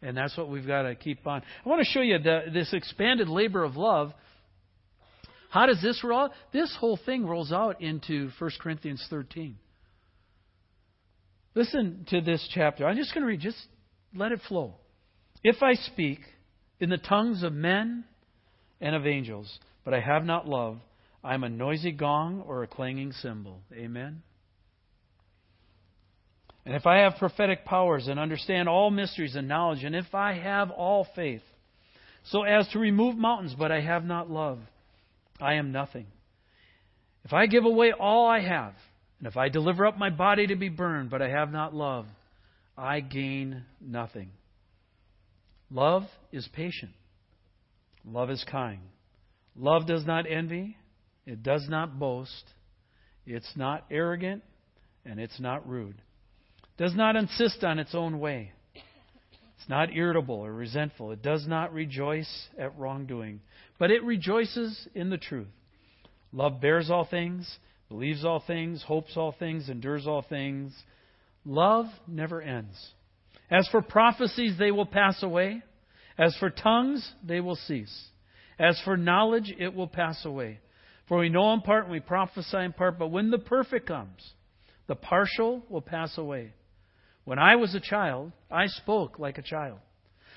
And 0.02 0.16
that's 0.16 0.36
what 0.36 0.48
we've 0.48 0.66
got 0.66 0.82
to 0.82 0.94
keep 0.94 1.26
on. 1.26 1.42
I 1.64 1.68
want 1.68 1.80
to 1.80 1.90
show 1.90 2.00
you 2.00 2.18
the, 2.18 2.44
this 2.52 2.72
expanded 2.72 3.28
labor 3.28 3.64
of 3.64 3.76
love 3.76 4.12
how 5.56 5.64
does 5.64 5.80
this 5.80 6.02
roll? 6.04 6.28
This 6.52 6.74
whole 6.78 6.98
thing 7.06 7.26
rolls 7.26 7.50
out 7.50 7.80
into 7.80 8.30
1 8.38 8.50
Corinthians 8.60 9.04
13. 9.08 9.56
Listen 11.54 12.04
to 12.10 12.20
this 12.20 12.46
chapter. 12.52 12.86
I'm 12.86 12.96
just 12.96 13.14
going 13.14 13.22
to 13.22 13.28
read, 13.28 13.40
just 13.40 13.56
let 14.14 14.32
it 14.32 14.40
flow. 14.48 14.74
If 15.42 15.62
I 15.62 15.72
speak 15.74 16.20
in 16.78 16.90
the 16.90 16.98
tongues 16.98 17.42
of 17.42 17.54
men 17.54 18.04
and 18.82 18.94
of 18.94 19.06
angels, 19.06 19.58
but 19.82 19.94
I 19.94 20.00
have 20.00 20.24
not 20.24 20.46
love, 20.46 20.78
I 21.24 21.32
am 21.32 21.44
a 21.44 21.48
noisy 21.48 21.92
gong 21.92 22.44
or 22.46 22.62
a 22.62 22.66
clanging 22.66 23.12
cymbal. 23.12 23.62
Amen. 23.72 24.22
And 26.66 26.74
if 26.74 26.84
I 26.84 26.98
have 27.02 27.18
prophetic 27.20 27.64
powers 27.64 28.08
and 28.08 28.18
understand 28.18 28.68
all 28.68 28.90
mysteries 28.90 29.36
and 29.36 29.46
knowledge, 29.46 29.84
and 29.84 29.94
if 29.94 30.12
I 30.16 30.34
have 30.34 30.72
all 30.72 31.06
faith, 31.14 31.42
so 32.24 32.42
as 32.42 32.66
to 32.72 32.80
remove 32.80 33.16
mountains, 33.16 33.54
but 33.56 33.70
I 33.70 33.80
have 33.80 34.04
not 34.04 34.28
love, 34.28 34.58
I 35.40 35.54
am 35.54 35.70
nothing. 35.70 36.06
If 37.24 37.32
I 37.32 37.46
give 37.46 37.64
away 37.64 37.92
all 37.92 38.26
I 38.26 38.40
have, 38.40 38.74
and 39.20 39.28
if 39.28 39.36
I 39.36 39.48
deliver 39.48 39.86
up 39.86 39.96
my 39.96 40.10
body 40.10 40.48
to 40.48 40.56
be 40.56 40.68
burned, 40.68 41.08
but 41.08 41.22
I 41.22 41.28
have 41.28 41.52
not 41.52 41.72
love, 41.72 42.06
I 42.76 42.98
gain 42.98 43.62
nothing. 43.80 44.30
Love 45.70 46.02
is 46.32 46.48
patient. 46.52 46.92
Love 48.04 48.28
is 48.28 48.44
kind. 48.50 48.80
Love 49.56 49.86
does 49.86 50.04
not 50.04 50.24
envy. 50.28 50.76
It 51.26 51.44
does 51.44 51.66
not 51.68 51.96
boast. 51.96 52.44
It's 53.24 53.52
not 53.54 53.84
arrogant, 53.88 54.42
and 55.04 55.20
it's 55.20 55.38
not 55.38 55.68
rude. 55.68 56.02
Does 56.78 56.94
not 56.94 57.16
insist 57.16 57.64
on 57.64 57.78
its 57.78 57.94
own 57.94 58.20
way. 58.20 58.52
It's 58.74 59.68
not 59.68 59.94
irritable 59.94 60.36
or 60.36 60.52
resentful. 60.52 61.12
It 61.12 61.22
does 61.22 61.46
not 61.46 61.72
rejoice 61.72 62.48
at 62.58 62.78
wrongdoing, 62.78 63.40
but 63.78 63.90
it 63.90 64.04
rejoices 64.04 64.86
in 64.94 65.08
the 65.08 65.16
truth. 65.16 65.48
Love 66.32 66.60
bears 66.60 66.90
all 66.90 67.06
things, 67.06 67.58
believes 67.88 68.24
all 68.24 68.42
things, 68.46 68.82
hopes 68.82 69.16
all 69.16 69.32
things, 69.32 69.70
endures 69.70 70.06
all 70.06 70.22
things. 70.22 70.72
Love 71.46 71.86
never 72.06 72.42
ends. 72.42 72.76
As 73.50 73.66
for 73.68 73.80
prophecies, 73.80 74.58
they 74.58 74.70
will 74.70 74.86
pass 74.86 75.22
away. 75.22 75.62
As 76.18 76.36
for 76.38 76.50
tongues, 76.50 77.10
they 77.24 77.40
will 77.40 77.56
cease. 77.56 78.08
As 78.58 78.80
for 78.84 78.96
knowledge, 78.96 79.54
it 79.58 79.74
will 79.74 79.86
pass 79.86 80.24
away. 80.24 80.60
For 81.08 81.18
we 81.18 81.28
know 81.28 81.52
in 81.54 81.60
part 81.60 81.84
and 81.84 81.92
we 81.92 82.00
prophesy 82.00 82.58
in 82.58 82.72
part, 82.72 82.98
but 82.98 83.08
when 83.08 83.30
the 83.30 83.38
perfect 83.38 83.86
comes, 83.86 84.32
the 84.88 84.96
partial 84.96 85.64
will 85.68 85.80
pass 85.80 86.18
away. 86.18 86.52
When 87.26 87.40
I 87.40 87.56
was 87.56 87.74
a 87.74 87.80
child, 87.80 88.30
I 88.52 88.68
spoke 88.68 89.18
like 89.18 89.36
a 89.36 89.42
child. 89.42 89.80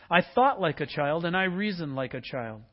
I 0.09 0.21
thought 0.33 0.59
like 0.59 0.79
a 0.79 0.87
child, 0.87 1.23
and 1.23 1.37
I 1.37 1.43
reasoned 1.43 1.95
like 1.95 2.15
a 2.15 2.19
child. 2.19 2.63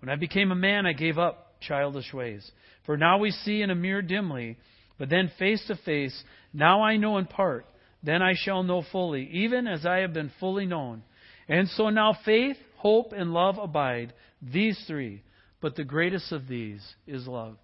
When 0.00 0.08
I 0.08 0.16
became 0.16 0.50
a 0.50 0.54
man, 0.54 0.86
I 0.86 0.94
gave 0.94 1.18
up 1.18 1.60
childish 1.60 2.10
ways. 2.14 2.50
For 2.86 2.96
now 2.96 3.18
we 3.18 3.30
see 3.30 3.60
in 3.60 3.68
a 3.68 3.74
mirror 3.74 4.00
dimly, 4.00 4.56
but 4.98 5.10
then 5.10 5.30
face 5.38 5.62
to 5.66 5.76
face. 5.76 6.24
Now 6.54 6.82
I 6.82 6.96
know 6.96 7.18
in 7.18 7.26
part, 7.26 7.66
then 8.02 8.22
I 8.22 8.32
shall 8.34 8.62
know 8.62 8.82
fully, 8.90 9.28
even 9.30 9.66
as 9.66 9.84
I 9.84 9.96
have 9.98 10.14
been 10.14 10.32
fully 10.40 10.64
known. 10.64 11.02
And 11.46 11.68
so 11.68 11.90
now 11.90 12.16
faith, 12.24 12.56
hope, 12.78 13.12
and 13.12 13.34
love 13.34 13.58
abide, 13.58 14.14
these 14.40 14.82
three. 14.86 15.22
But 15.60 15.76
the 15.76 15.84
greatest 15.84 16.32
of 16.32 16.48
these 16.48 16.82
is 17.06 17.26
love. 17.26 17.58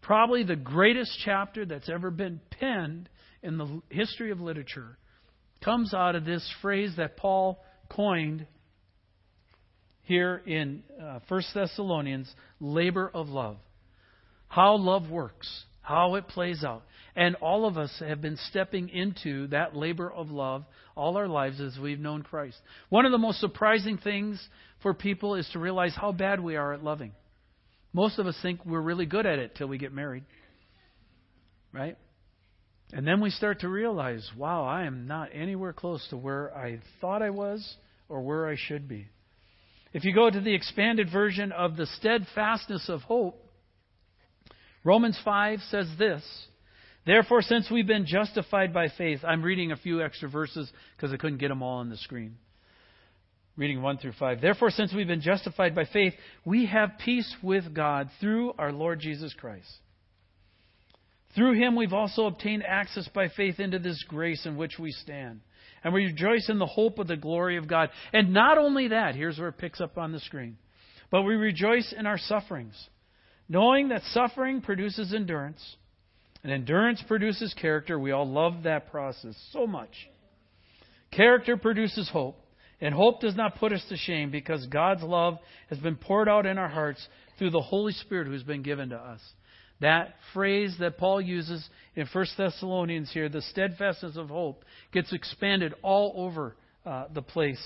Probably 0.00 0.42
the 0.42 0.56
greatest 0.56 1.18
chapter 1.22 1.66
that's 1.66 1.90
ever 1.90 2.10
been 2.10 2.40
penned 2.58 3.10
in 3.42 3.58
the 3.58 3.82
history 3.90 4.30
of 4.30 4.40
literature 4.40 4.96
comes 5.64 5.94
out 5.94 6.14
of 6.14 6.24
this 6.24 6.48
phrase 6.60 6.92
that 6.96 7.16
Paul 7.16 7.62
coined 7.88 8.46
here 10.02 10.42
in 10.46 10.82
uh, 11.00 11.20
1 11.28 11.42
Thessalonians 11.54 12.32
labor 12.60 13.10
of 13.12 13.28
love. 13.28 13.56
How 14.48 14.76
love 14.76 15.10
works, 15.10 15.64
how 15.80 16.14
it 16.16 16.28
plays 16.28 16.62
out. 16.62 16.82
And 17.16 17.36
all 17.36 17.66
of 17.66 17.78
us 17.78 17.92
have 18.00 18.20
been 18.20 18.36
stepping 18.50 18.88
into 18.88 19.46
that 19.48 19.74
labor 19.74 20.12
of 20.12 20.30
love 20.30 20.64
all 20.96 21.16
our 21.16 21.28
lives 21.28 21.60
as 21.60 21.78
we've 21.80 21.98
known 21.98 22.22
Christ. 22.22 22.56
One 22.88 23.06
of 23.06 23.12
the 23.12 23.18
most 23.18 23.40
surprising 23.40 23.98
things 23.98 24.46
for 24.82 24.94
people 24.94 25.36
is 25.36 25.48
to 25.52 25.58
realize 25.58 25.94
how 25.96 26.12
bad 26.12 26.40
we 26.40 26.56
are 26.56 26.72
at 26.72 26.84
loving. 26.84 27.12
Most 27.92 28.18
of 28.18 28.26
us 28.26 28.36
think 28.42 28.64
we're 28.66 28.80
really 28.80 29.06
good 29.06 29.26
at 29.26 29.38
it 29.38 29.54
till 29.54 29.68
we 29.68 29.78
get 29.78 29.92
married. 29.92 30.24
Right? 31.72 31.96
And 32.92 33.06
then 33.06 33.20
we 33.20 33.30
start 33.30 33.60
to 33.60 33.68
realize, 33.68 34.28
wow, 34.36 34.64
I 34.64 34.84
am 34.84 35.06
not 35.06 35.30
anywhere 35.32 35.72
close 35.72 36.06
to 36.10 36.16
where 36.16 36.56
I 36.56 36.80
thought 37.00 37.22
I 37.22 37.30
was 37.30 37.76
or 38.08 38.22
where 38.22 38.46
I 38.48 38.56
should 38.56 38.88
be. 38.88 39.08
If 39.92 40.04
you 40.04 40.14
go 40.14 40.28
to 40.28 40.40
the 40.40 40.54
expanded 40.54 41.08
version 41.10 41.52
of 41.52 41.76
the 41.76 41.86
steadfastness 41.86 42.88
of 42.88 43.02
hope, 43.02 43.40
Romans 44.84 45.18
5 45.24 45.60
says 45.70 45.88
this 45.98 46.22
Therefore, 47.06 47.42
since 47.42 47.70
we've 47.70 47.86
been 47.86 48.06
justified 48.06 48.72
by 48.72 48.88
faith, 48.88 49.20
I'm 49.26 49.42
reading 49.42 49.72
a 49.72 49.76
few 49.76 50.02
extra 50.02 50.28
verses 50.28 50.70
because 50.96 51.12
I 51.12 51.16
couldn't 51.16 51.38
get 51.38 51.48
them 51.48 51.62
all 51.62 51.78
on 51.78 51.90
the 51.90 51.96
screen. 51.96 52.36
Reading 53.56 53.82
1 53.82 53.98
through 53.98 54.14
5. 54.18 54.40
Therefore, 54.40 54.70
since 54.70 54.92
we've 54.92 55.06
been 55.06 55.20
justified 55.20 55.74
by 55.74 55.84
faith, 55.84 56.14
we 56.44 56.66
have 56.66 56.98
peace 57.04 57.32
with 57.42 57.72
God 57.72 58.10
through 58.20 58.52
our 58.58 58.72
Lord 58.72 59.00
Jesus 59.00 59.32
Christ. 59.34 59.70
Through 61.34 61.54
him 61.54 61.74
we've 61.74 61.92
also 61.92 62.26
obtained 62.26 62.64
access 62.66 63.08
by 63.08 63.28
faith 63.28 63.58
into 63.58 63.78
this 63.78 64.02
grace 64.06 64.46
in 64.46 64.56
which 64.56 64.78
we 64.78 64.92
stand. 64.92 65.40
And 65.82 65.92
we 65.92 66.06
rejoice 66.06 66.48
in 66.48 66.58
the 66.58 66.66
hope 66.66 66.98
of 66.98 67.08
the 67.08 67.16
glory 67.16 67.56
of 67.56 67.68
God. 67.68 67.90
And 68.12 68.32
not 68.32 68.56
only 68.56 68.88
that, 68.88 69.14
here's 69.14 69.38
where 69.38 69.48
it 69.48 69.58
picks 69.58 69.80
up 69.80 69.98
on 69.98 70.12
the 70.12 70.20
screen, 70.20 70.56
but 71.10 71.22
we 71.22 71.34
rejoice 71.34 71.92
in 71.96 72.06
our 72.06 72.18
sufferings, 72.18 72.74
knowing 73.48 73.88
that 73.88 74.02
suffering 74.12 74.62
produces 74.62 75.12
endurance, 75.12 75.76
and 76.42 76.52
endurance 76.52 77.02
produces 77.06 77.54
character. 77.54 77.98
We 77.98 78.12
all 78.12 78.28
love 78.28 78.62
that 78.64 78.90
process 78.90 79.34
so 79.52 79.66
much. 79.66 79.90
Character 81.10 81.56
produces 81.56 82.08
hope, 82.10 82.38
and 82.80 82.94
hope 82.94 83.20
does 83.20 83.36
not 83.36 83.56
put 83.56 83.72
us 83.72 83.84
to 83.88 83.96
shame 83.96 84.30
because 84.30 84.66
God's 84.66 85.02
love 85.02 85.38
has 85.68 85.78
been 85.78 85.96
poured 85.96 86.28
out 86.28 86.46
in 86.46 86.58
our 86.58 86.68
hearts 86.68 87.06
through 87.38 87.50
the 87.50 87.60
Holy 87.60 87.92
Spirit 87.92 88.26
who's 88.26 88.42
been 88.42 88.62
given 88.62 88.90
to 88.90 88.96
us. 88.96 89.20
That 89.80 90.14
phrase 90.32 90.74
that 90.80 90.98
Paul 90.98 91.20
uses 91.20 91.68
in 91.96 92.06
1 92.12 92.26
Thessalonians 92.36 93.10
here, 93.12 93.28
the 93.28 93.42
steadfastness 93.42 94.16
of 94.16 94.28
hope, 94.28 94.64
gets 94.92 95.12
expanded 95.12 95.74
all 95.82 96.12
over 96.16 96.56
uh, 96.86 97.06
the 97.12 97.22
place. 97.22 97.60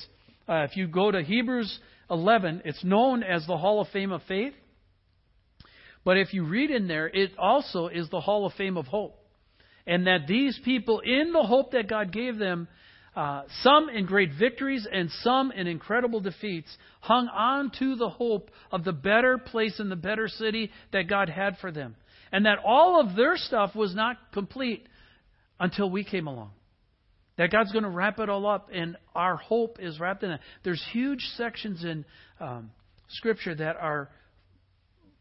Uh, 0.48 0.66
if 0.68 0.76
you 0.76 0.86
go 0.86 1.10
to 1.10 1.22
Hebrews 1.22 1.78
11, 2.10 2.62
it's 2.64 2.82
known 2.82 3.22
as 3.22 3.46
the 3.46 3.56
Hall 3.56 3.80
of 3.80 3.88
Fame 3.88 4.12
of 4.12 4.22
Faith. 4.26 4.54
But 6.04 6.16
if 6.16 6.32
you 6.32 6.44
read 6.44 6.70
in 6.70 6.88
there, 6.88 7.06
it 7.06 7.32
also 7.38 7.88
is 7.88 8.08
the 8.08 8.20
Hall 8.20 8.46
of 8.46 8.54
Fame 8.54 8.76
of 8.76 8.86
hope. 8.86 9.18
And 9.86 10.06
that 10.06 10.26
these 10.26 10.58
people, 10.64 11.00
in 11.00 11.32
the 11.32 11.42
hope 11.42 11.72
that 11.72 11.88
God 11.88 12.12
gave 12.12 12.38
them, 12.38 12.68
uh, 13.18 13.42
some 13.62 13.88
in 13.88 14.06
great 14.06 14.30
victories 14.38 14.86
and 14.90 15.10
some 15.22 15.50
in 15.50 15.66
incredible 15.66 16.20
defeats, 16.20 16.68
hung 17.00 17.26
on 17.26 17.72
to 17.76 17.96
the 17.96 18.08
hope 18.08 18.48
of 18.70 18.84
the 18.84 18.92
better 18.92 19.38
place 19.38 19.80
and 19.80 19.90
the 19.90 19.96
better 19.96 20.28
city 20.28 20.70
that 20.92 21.08
God 21.08 21.28
had 21.28 21.56
for 21.60 21.72
them. 21.72 21.96
And 22.30 22.46
that 22.46 22.58
all 22.64 23.00
of 23.00 23.16
their 23.16 23.36
stuff 23.36 23.74
was 23.74 23.92
not 23.92 24.18
complete 24.32 24.86
until 25.58 25.90
we 25.90 26.04
came 26.04 26.28
along. 26.28 26.52
That 27.38 27.50
God's 27.50 27.72
going 27.72 27.82
to 27.82 27.90
wrap 27.90 28.20
it 28.20 28.28
all 28.28 28.46
up, 28.46 28.68
and 28.72 28.96
our 29.16 29.34
hope 29.34 29.78
is 29.80 29.98
wrapped 29.98 30.22
in 30.22 30.30
it. 30.30 30.40
There's 30.62 30.84
huge 30.92 31.22
sections 31.36 31.82
in 31.82 32.04
um, 32.38 32.70
Scripture 33.08 33.56
that 33.56 33.74
are 33.74 34.10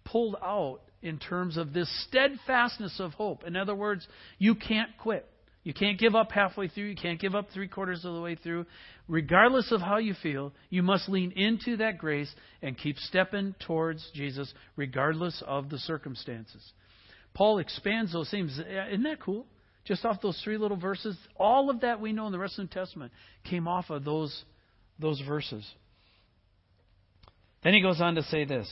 pulled 0.05 0.35
out 0.35 0.81
in 1.01 1.17
terms 1.17 1.57
of 1.57 1.73
this 1.73 1.89
steadfastness 2.07 2.99
of 2.99 3.13
hope. 3.13 3.43
In 3.43 3.55
other 3.55 3.73
words, 3.73 4.07
you 4.37 4.53
can't 4.53 4.91
quit. 4.99 5.27
You 5.67 5.73
can't 5.73 5.99
give 5.99 6.15
up 6.15 6.31
halfway 6.31 6.69
through. 6.69 6.85
You 6.85 6.95
can't 6.95 7.19
give 7.19 7.35
up 7.35 7.47
three 7.53 7.67
quarters 7.67 8.05
of 8.05 8.13
the 8.13 8.21
way 8.21 8.35
through. 8.35 8.65
Regardless 9.09 9.69
of 9.73 9.81
how 9.81 9.97
you 9.97 10.13
feel, 10.23 10.53
you 10.69 10.81
must 10.81 11.09
lean 11.09 11.33
into 11.33 11.75
that 11.75 11.97
grace 11.97 12.33
and 12.61 12.77
keep 12.77 12.95
stepping 12.99 13.53
towards 13.67 14.09
Jesus, 14.13 14.53
regardless 14.77 15.43
of 15.45 15.69
the 15.69 15.77
circumstances. 15.79 16.63
Paul 17.33 17.59
expands 17.59 18.13
those 18.13 18.31
themes. 18.31 18.57
Isn't 18.57 19.03
that 19.03 19.19
cool? 19.19 19.45
Just 19.83 20.05
off 20.05 20.21
those 20.21 20.39
three 20.41 20.57
little 20.57 20.77
verses, 20.77 21.17
all 21.35 21.69
of 21.69 21.81
that 21.81 21.99
we 21.99 22.13
know 22.13 22.27
in 22.27 22.31
the 22.31 22.39
rest 22.39 22.57
of 22.57 22.69
the 22.69 22.73
New 22.73 22.85
Testament 22.85 23.11
came 23.43 23.67
off 23.67 23.89
of 23.89 24.05
those, 24.05 24.45
those 24.99 25.21
verses. 25.27 25.69
Then 27.65 27.73
he 27.73 27.81
goes 27.81 27.99
on 27.99 28.15
to 28.15 28.23
say 28.23 28.45
this 28.45 28.69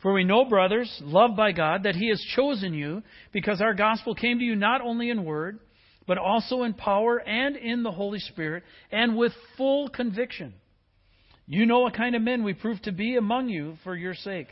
For 0.00 0.12
we 0.12 0.22
know, 0.22 0.44
brothers, 0.44 0.96
loved 1.02 1.36
by 1.36 1.50
God, 1.50 1.82
that 1.82 1.96
He 1.96 2.08
has 2.10 2.24
chosen 2.36 2.72
you, 2.72 3.02
because 3.32 3.60
our 3.60 3.74
gospel 3.74 4.14
came 4.14 4.38
to 4.38 4.44
you 4.44 4.54
not 4.54 4.80
only 4.80 5.10
in 5.10 5.24
word, 5.24 5.58
but 6.06 6.18
also 6.18 6.62
in 6.62 6.74
power 6.74 7.18
and 7.18 7.56
in 7.56 7.82
the 7.82 7.90
Holy 7.90 8.18
Spirit, 8.18 8.62
and 8.90 9.16
with 9.16 9.32
full 9.56 9.88
conviction. 9.88 10.54
You 11.46 11.66
know 11.66 11.80
what 11.80 11.94
kind 11.94 12.14
of 12.14 12.22
men 12.22 12.42
we 12.42 12.54
prove 12.54 12.80
to 12.82 12.92
be 12.92 13.16
among 13.16 13.48
you 13.48 13.76
for 13.84 13.94
your 13.94 14.14
sake. 14.14 14.48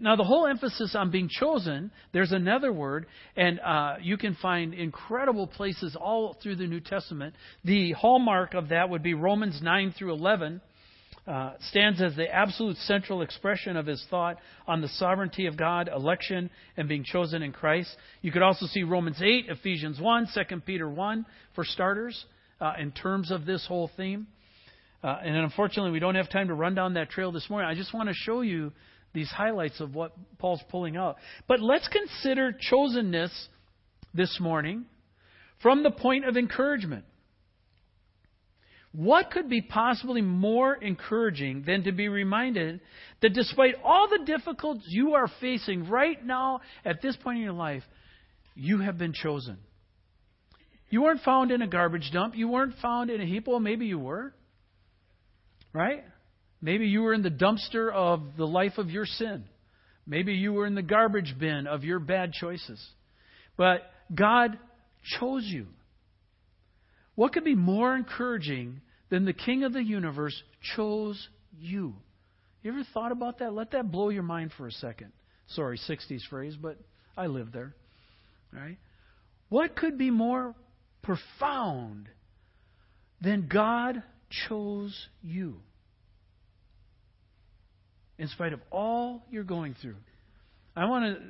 Now, 0.00 0.14
the 0.14 0.24
whole 0.24 0.46
emphasis 0.46 0.94
on 0.94 1.10
being 1.10 1.28
chosen, 1.28 1.90
there's 2.12 2.30
another 2.30 2.72
word, 2.72 3.06
and 3.36 3.58
uh, 3.58 3.96
you 4.00 4.16
can 4.16 4.36
find 4.40 4.72
incredible 4.72 5.48
places 5.48 5.96
all 6.00 6.36
through 6.40 6.56
the 6.56 6.68
New 6.68 6.78
Testament. 6.78 7.34
The 7.64 7.92
hallmark 7.92 8.54
of 8.54 8.68
that 8.68 8.90
would 8.90 9.02
be 9.02 9.14
Romans 9.14 9.60
9 9.60 9.94
through 9.98 10.12
11 10.12 10.60
uh, 11.28 11.52
stands 11.68 12.00
as 12.00 12.16
the 12.16 12.26
absolute 12.26 12.76
central 12.78 13.20
expression 13.20 13.76
of 13.76 13.84
his 13.84 14.04
thought 14.08 14.38
on 14.66 14.80
the 14.80 14.88
sovereignty 14.88 15.44
of 15.44 15.58
God, 15.58 15.90
election, 15.94 16.48
and 16.76 16.88
being 16.88 17.04
chosen 17.04 17.42
in 17.42 17.52
Christ. 17.52 17.94
You 18.22 18.32
could 18.32 18.42
also 18.42 18.64
see 18.66 18.82
Romans 18.82 19.20
8, 19.20 19.46
Ephesians 19.48 20.00
1, 20.00 20.28
2 20.34 20.60
Peter 20.60 20.88
1 20.88 21.26
for 21.54 21.64
starters 21.64 22.24
uh, 22.62 22.72
in 22.78 22.92
terms 22.92 23.30
of 23.30 23.44
this 23.44 23.66
whole 23.66 23.90
theme. 23.94 24.26
Uh, 25.04 25.18
and 25.22 25.36
unfortunately, 25.36 25.92
we 25.92 26.00
don't 26.00 26.14
have 26.14 26.30
time 26.30 26.48
to 26.48 26.54
run 26.54 26.74
down 26.74 26.94
that 26.94 27.10
trail 27.10 27.30
this 27.30 27.48
morning. 27.50 27.68
I 27.68 27.74
just 27.74 27.92
want 27.92 28.08
to 28.08 28.14
show 28.14 28.40
you 28.40 28.72
these 29.12 29.28
highlights 29.28 29.80
of 29.80 29.94
what 29.94 30.12
Paul's 30.38 30.62
pulling 30.70 30.96
out. 30.96 31.16
But 31.46 31.60
let's 31.60 31.88
consider 31.88 32.52
chosenness 32.72 33.30
this 34.14 34.38
morning 34.40 34.86
from 35.62 35.82
the 35.82 35.90
point 35.90 36.24
of 36.24 36.38
encouragement. 36.38 37.04
What 38.92 39.30
could 39.30 39.48
be 39.48 39.60
possibly 39.60 40.22
more 40.22 40.74
encouraging 40.74 41.64
than 41.66 41.84
to 41.84 41.92
be 41.92 42.08
reminded 42.08 42.80
that 43.20 43.34
despite 43.34 43.74
all 43.84 44.08
the 44.08 44.24
difficulties 44.24 44.86
you 44.88 45.14
are 45.14 45.28
facing 45.40 45.88
right 45.88 46.24
now 46.24 46.60
at 46.84 47.02
this 47.02 47.16
point 47.16 47.38
in 47.38 47.44
your 47.44 47.52
life, 47.52 47.82
you 48.54 48.80
have 48.80 48.96
been 48.96 49.12
chosen? 49.12 49.58
You 50.90 51.02
weren't 51.02 51.20
found 51.20 51.50
in 51.50 51.60
a 51.60 51.66
garbage 51.66 52.10
dump. 52.12 52.34
You 52.34 52.48
weren't 52.48 52.74
found 52.80 53.10
in 53.10 53.20
a 53.20 53.26
heap. 53.26 53.46
Well, 53.46 53.60
maybe 53.60 53.86
you 53.86 53.98
were. 53.98 54.32
Right? 55.74 56.02
Maybe 56.62 56.86
you 56.86 57.02
were 57.02 57.12
in 57.12 57.22
the 57.22 57.30
dumpster 57.30 57.92
of 57.92 58.22
the 58.36 58.46
life 58.46 58.78
of 58.78 58.90
your 58.90 59.04
sin. 59.04 59.44
Maybe 60.06 60.32
you 60.32 60.54
were 60.54 60.66
in 60.66 60.74
the 60.74 60.82
garbage 60.82 61.34
bin 61.38 61.66
of 61.66 61.84
your 61.84 61.98
bad 61.98 62.32
choices. 62.32 62.84
But 63.58 63.82
God 64.14 64.58
chose 65.20 65.44
you. 65.44 65.66
What 67.18 67.32
could 67.32 67.42
be 67.42 67.56
more 67.56 67.96
encouraging 67.96 68.80
than 69.10 69.24
the 69.24 69.32
King 69.32 69.64
of 69.64 69.72
the 69.72 69.82
universe 69.82 70.40
chose 70.76 71.28
you? 71.58 71.94
You 72.62 72.70
ever 72.70 72.84
thought 72.94 73.10
about 73.10 73.40
that? 73.40 73.52
Let 73.52 73.72
that 73.72 73.90
blow 73.90 74.10
your 74.10 74.22
mind 74.22 74.52
for 74.56 74.68
a 74.68 74.70
second. 74.70 75.10
Sorry, 75.48 75.80
60s 75.88 76.20
phrase, 76.30 76.54
but 76.54 76.78
I 77.16 77.26
lived 77.26 77.52
there. 77.52 77.74
Right? 78.52 78.78
What 79.48 79.74
could 79.74 79.98
be 79.98 80.12
more 80.12 80.54
profound 81.02 82.08
than 83.20 83.48
God 83.52 84.00
chose 84.46 84.96
you? 85.20 85.56
In 88.16 88.28
spite 88.28 88.52
of 88.52 88.60
all 88.70 89.24
you're 89.28 89.42
going 89.42 89.74
through. 89.82 89.96
I 90.76 90.84
want 90.84 91.16
to 91.16 91.22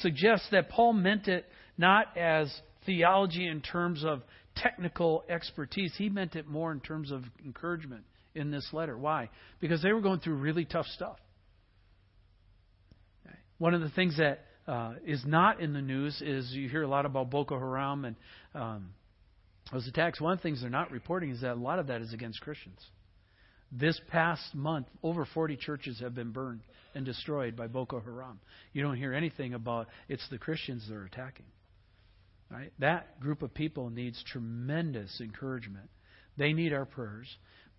suggest 0.00 0.44
that 0.52 0.70
Paul 0.70 0.92
meant 0.92 1.26
it 1.26 1.44
not 1.76 2.16
as 2.16 2.56
theology 2.86 3.48
in 3.48 3.62
terms 3.62 4.04
of 4.04 4.22
technical 4.56 5.24
expertise. 5.28 5.92
He 5.96 6.08
meant 6.08 6.36
it 6.36 6.46
more 6.46 6.72
in 6.72 6.80
terms 6.80 7.10
of 7.10 7.24
encouragement 7.44 8.04
in 8.34 8.50
this 8.50 8.68
letter. 8.72 8.96
Why? 8.96 9.30
Because 9.60 9.82
they 9.82 9.92
were 9.92 10.00
going 10.00 10.20
through 10.20 10.34
really 10.34 10.64
tough 10.64 10.86
stuff. 10.86 11.16
One 13.58 13.74
of 13.74 13.80
the 13.80 13.90
things 13.90 14.18
that 14.18 14.40
uh, 14.66 14.94
is 15.06 15.22
not 15.24 15.60
in 15.60 15.72
the 15.72 15.80
news 15.80 16.20
is 16.20 16.50
you 16.52 16.68
hear 16.68 16.82
a 16.82 16.88
lot 16.88 17.06
about 17.06 17.30
Boko 17.30 17.58
Haram 17.58 18.04
and 18.04 18.16
um, 18.54 18.90
those 19.72 19.86
attacks. 19.86 20.20
One 20.20 20.32
of 20.32 20.38
the 20.38 20.42
things 20.42 20.60
they're 20.60 20.70
not 20.70 20.90
reporting 20.90 21.30
is 21.30 21.42
that 21.42 21.52
a 21.52 21.54
lot 21.54 21.78
of 21.78 21.86
that 21.88 22.00
is 22.00 22.12
against 22.12 22.40
Christians. 22.40 22.78
This 23.70 24.00
past 24.08 24.54
month, 24.54 24.86
over 25.02 25.26
40 25.34 25.56
churches 25.56 26.00
have 26.00 26.14
been 26.14 26.30
burned 26.30 26.60
and 26.94 27.04
destroyed 27.04 27.56
by 27.56 27.66
Boko 27.66 28.00
Haram. 28.00 28.40
You 28.72 28.82
don't 28.82 28.96
hear 28.96 29.12
anything 29.12 29.54
about 29.54 29.88
it's 30.08 30.26
the 30.30 30.38
Christians 30.38 30.84
they're 30.88 31.04
attacking. 31.04 31.46
Right? 32.54 32.72
That 32.78 33.18
group 33.18 33.42
of 33.42 33.52
people 33.52 33.90
needs 33.90 34.22
tremendous 34.30 35.20
encouragement. 35.20 35.90
They 36.36 36.52
need 36.52 36.72
our 36.72 36.84
prayers. 36.84 37.26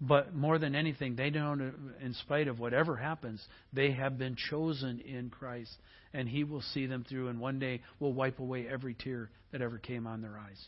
But 0.01 0.35
more 0.35 0.59
than 0.59 0.75
anything, 0.75 1.15
they 1.15 1.29
know, 1.29 1.53
in 1.53 2.13
spite 2.21 2.49
of 2.49 2.59
whatever 2.59 2.97
happens, 2.97 3.41
they 3.71 3.91
have 3.91 4.17
been 4.17 4.35
chosen 4.35 4.99
in 4.99 5.29
Christ, 5.29 5.71
and 6.13 6.27
He 6.27 6.43
will 6.43 6.61
see 6.73 6.85
them 6.87 7.05
through, 7.07 7.29
and 7.29 7.39
one 7.39 7.59
day 7.59 7.81
will 8.01 8.11
wipe 8.11 8.39
away 8.39 8.67
every 8.67 8.93
tear 8.93 9.29
that 9.53 9.61
ever 9.61 9.77
came 9.77 10.05
on 10.05 10.21
their 10.21 10.37
eyes. 10.37 10.61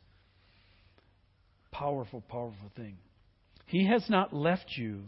Powerful, 1.72 2.22
powerful 2.22 2.72
thing. 2.78 2.96
He 3.66 3.88
has 3.88 4.10
not 4.10 4.34
left 4.34 4.78
you 4.78 5.04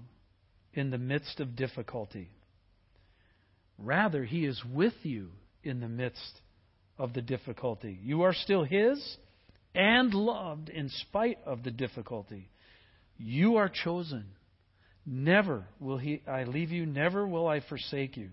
in 0.73 0.89
the 0.89 0.97
midst 0.97 1.39
of 1.39 1.55
difficulty. 1.55 2.29
Rather, 3.77 4.25
He 4.25 4.43
is 4.45 4.61
with 4.69 4.95
you 5.03 5.29
in 5.63 5.79
the 5.79 5.87
midst 5.87 6.41
of 6.99 7.13
the 7.13 7.21
difficulty. 7.21 7.97
You 8.03 8.23
are 8.23 8.33
still 8.33 8.63
His 8.63 9.17
and 9.73 10.13
loved 10.13 10.69
in 10.69 10.89
spite 10.89 11.39
of 11.45 11.63
the 11.63 11.71
difficulty. 11.71 12.49
You 13.17 13.55
are 13.55 13.69
chosen. 13.69 14.25
Never 15.05 15.65
will 15.79 15.97
he, 15.97 16.21
I 16.27 16.43
leave 16.43 16.71
you, 16.71 16.85
never 16.85 17.27
will 17.27 17.47
I 17.47 17.61
forsake 17.61 18.17
you. 18.17 18.29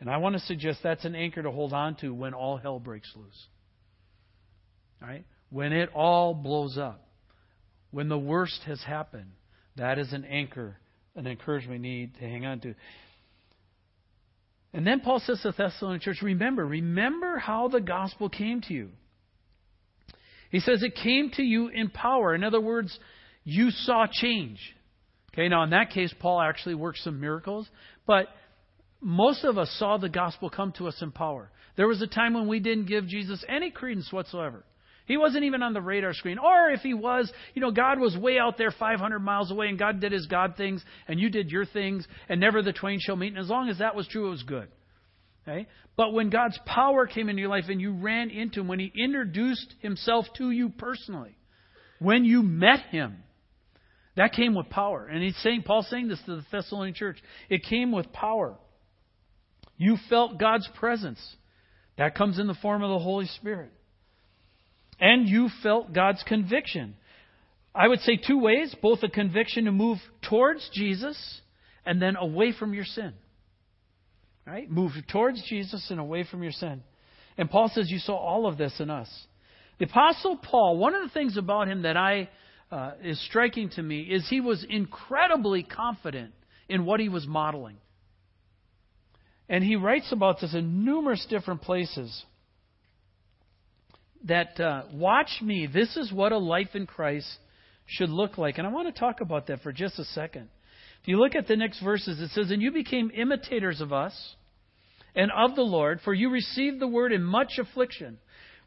And 0.00 0.10
I 0.10 0.16
want 0.16 0.34
to 0.34 0.40
suggest 0.40 0.80
that's 0.82 1.04
an 1.04 1.14
anchor 1.14 1.42
to 1.42 1.50
hold 1.50 1.72
on 1.72 1.94
to 1.96 2.12
when 2.12 2.34
all 2.34 2.56
hell 2.56 2.80
breaks 2.80 3.10
loose. 3.14 3.46
Right? 5.00 5.24
When 5.50 5.72
it 5.72 5.90
all 5.94 6.34
blows 6.34 6.76
up. 6.76 7.06
When 7.90 8.08
the 8.08 8.18
worst 8.18 8.60
has 8.66 8.82
happened. 8.82 9.30
That 9.76 9.98
is 9.98 10.12
an 10.12 10.24
anchor, 10.24 10.76
an 11.14 11.26
encouragement 11.26 11.82
we 11.82 11.88
need 11.88 12.14
to 12.14 12.20
hang 12.20 12.44
on 12.44 12.60
to. 12.60 12.74
And 14.74 14.86
then 14.86 15.00
Paul 15.00 15.20
says 15.20 15.40
to 15.42 15.52
the 15.52 15.64
Thessalonian 15.64 16.00
church, 16.00 16.22
remember, 16.22 16.64
remember 16.64 17.38
how 17.38 17.68
the 17.68 17.80
gospel 17.80 18.28
came 18.28 18.62
to 18.62 18.74
you. 18.74 18.88
He 20.50 20.60
says 20.60 20.82
it 20.82 20.94
came 20.94 21.30
to 21.34 21.42
you 21.42 21.68
in 21.68 21.90
power. 21.90 22.34
In 22.34 22.44
other 22.44 22.60
words, 22.60 22.98
you 23.44 23.70
saw 23.70 24.06
change. 24.10 24.58
Okay, 25.32 25.48
now 25.48 25.62
in 25.62 25.70
that 25.70 25.90
case, 25.90 26.14
Paul 26.18 26.40
actually 26.40 26.74
worked 26.74 26.98
some 26.98 27.20
miracles, 27.20 27.68
but 28.06 28.28
most 29.00 29.44
of 29.44 29.58
us 29.58 29.74
saw 29.78 29.96
the 29.96 30.08
gospel 30.08 30.50
come 30.50 30.72
to 30.72 30.88
us 30.88 31.00
in 31.02 31.10
power. 31.10 31.50
There 31.76 31.88
was 31.88 32.02
a 32.02 32.06
time 32.06 32.34
when 32.34 32.48
we 32.48 32.60
didn't 32.60 32.86
give 32.86 33.06
Jesus 33.06 33.42
any 33.48 33.70
credence 33.70 34.12
whatsoever. 34.12 34.62
He 35.06 35.16
wasn't 35.16 35.44
even 35.44 35.62
on 35.62 35.72
the 35.72 35.80
radar 35.80 36.14
screen. 36.14 36.38
Or 36.38 36.70
if 36.70 36.80
he 36.80 36.94
was, 36.94 37.30
you 37.54 37.60
know, 37.60 37.70
God 37.70 37.98
was 37.98 38.16
way 38.16 38.38
out 38.38 38.56
there 38.56 38.70
500 38.70 39.18
miles 39.18 39.50
away 39.50 39.68
and 39.68 39.78
God 39.78 40.00
did 40.00 40.12
his 40.12 40.26
God 40.26 40.54
things 40.56 40.84
and 41.08 41.18
you 41.18 41.28
did 41.28 41.50
your 41.50 41.66
things 41.66 42.06
and 42.28 42.40
never 42.40 42.62
the 42.62 42.72
twain 42.72 42.98
shall 43.00 43.16
meet. 43.16 43.32
And 43.32 43.38
as 43.38 43.48
long 43.48 43.68
as 43.68 43.78
that 43.78 43.96
was 43.96 44.06
true, 44.06 44.28
it 44.28 44.30
was 44.30 44.42
good. 44.44 44.68
Okay? 45.42 45.66
But 45.96 46.12
when 46.12 46.30
God's 46.30 46.58
power 46.64 47.06
came 47.06 47.28
into 47.28 47.40
your 47.40 47.50
life 47.50 47.64
and 47.68 47.80
you 47.80 47.92
ran 47.92 48.30
into 48.30 48.60
him, 48.60 48.68
when 48.68 48.78
he 48.78 48.92
introduced 48.94 49.74
himself 49.80 50.26
to 50.38 50.50
you 50.50 50.70
personally, 50.70 51.36
when 51.98 52.24
you 52.24 52.42
met 52.42 52.80
him, 52.90 53.18
that 54.16 54.32
came 54.32 54.54
with 54.54 54.68
power. 54.68 55.06
And 55.06 55.22
he's 55.22 55.36
saying, 55.38 55.62
Paul's 55.62 55.88
saying 55.88 56.08
this 56.08 56.20
to 56.26 56.36
the 56.36 56.44
Thessalonian 56.50 56.94
church. 56.94 57.16
It 57.48 57.64
came 57.64 57.92
with 57.92 58.12
power. 58.12 58.56
You 59.76 59.96
felt 60.08 60.38
God's 60.38 60.68
presence. 60.76 61.20
That 61.98 62.14
comes 62.14 62.38
in 62.38 62.46
the 62.46 62.54
form 62.54 62.82
of 62.82 62.90
the 62.90 62.98
Holy 62.98 63.26
Spirit. 63.26 63.70
And 65.02 65.28
you 65.28 65.50
felt 65.64 65.92
God's 65.92 66.22
conviction. 66.22 66.94
I 67.74 67.88
would 67.88 67.98
say 68.00 68.16
two 68.16 68.38
ways 68.38 68.74
both 68.80 69.02
a 69.02 69.08
conviction 69.08 69.64
to 69.64 69.72
move 69.72 69.98
towards 70.28 70.70
Jesus 70.72 71.40
and 71.84 72.00
then 72.00 72.14
away 72.14 72.52
from 72.56 72.72
your 72.72 72.84
sin. 72.84 73.12
Right? 74.46 74.70
Move 74.70 74.92
towards 75.10 75.42
Jesus 75.48 75.88
and 75.90 75.98
away 75.98 76.24
from 76.30 76.44
your 76.44 76.52
sin. 76.52 76.84
And 77.36 77.50
Paul 77.50 77.68
says 77.74 77.90
you 77.90 77.98
saw 77.98 78.14
all 78.14 78.46
of 78.46 78.58
this 78.58 78.74
in 78.78 78.90
us. 78.90 79.08
The 79.80 79.86
Apostle 79.86 80.36
Paul, 80.36 80.76
one 80.76 80.94
of 80.94 81.02
the 81.02 81.12
things 81.12 81.36
about 81.36 81.66
him 81.66 81.82
that 81.82 81.96
I 81.96 82.28
uh, 82.70 82.92
is 83.02 83.20
striking 83.26 83.70
to 83.70 83.82
me 83.82 84.02
is 84.02 84.28
he 84.28 84.40
was 84.40 84.64
incredibly 84.68 85.64
confident 85.64 86.32
in 86.68 86.84
what 86.84 87.00
he 87.00 87.08
was 87.08 87.26
modeling. 87.26 87.78
And 89.48 89.64
he 89.64 89.74
writes 89.74 90.12
about 90.12 90.40
this 90.40 90.54
in 90.54 90.84
numerous 90.84 91.26
different 91.28 91.62
places. 91.62 92.24
That, 94.24 94.58
uh, 94.60 94.84
watch 94.92 95.30
me, 95.42 95.66
this 95.66 95.96
is 95.96 96.12
what 96.12 96.32
a 96.32 96.38
life 96.38 96.74
in 96.74 96.86
Christ 96.86 97.26
should 97.86 98.10
look 98.10 98.38
like. 98.38 98.58
And 98.58 98.66
I 98.66 98.70
want 98.70 98.92
to 98.92 98.98
talk 98.98 99.20
about 99.20 99.48
that 99.48 99.62
for 99.62 99.72
just 99.72 99.98
a 99.98 100.04
second. 100.04 100.48
If 101.02 101.08
you 101.08 101.18
look 101.18 101.34
at 101.34 101.48
the 101.48 101.56
next 101.56 101.80
verses, 101.82 102.20
it 102.20 102.30
says, 102.30 102.50
And 102.50 102.62
you 102.62 102.70
became 102.70 103.10
imitators 103.14 103.80
of 103.80 103.92
us 103.92 104.14
and 105.14 105.30
of 105.36 105.56
the 105.56 105.62
Lord, 105.62 106.00
for 106.04 106.14
you 106.14 106.30
received 106.30 106.80
the 106.80 106.86
word 106.86 107.12
in 107.12 107.22
much 107.22 107.58
affliction 107.58 108.18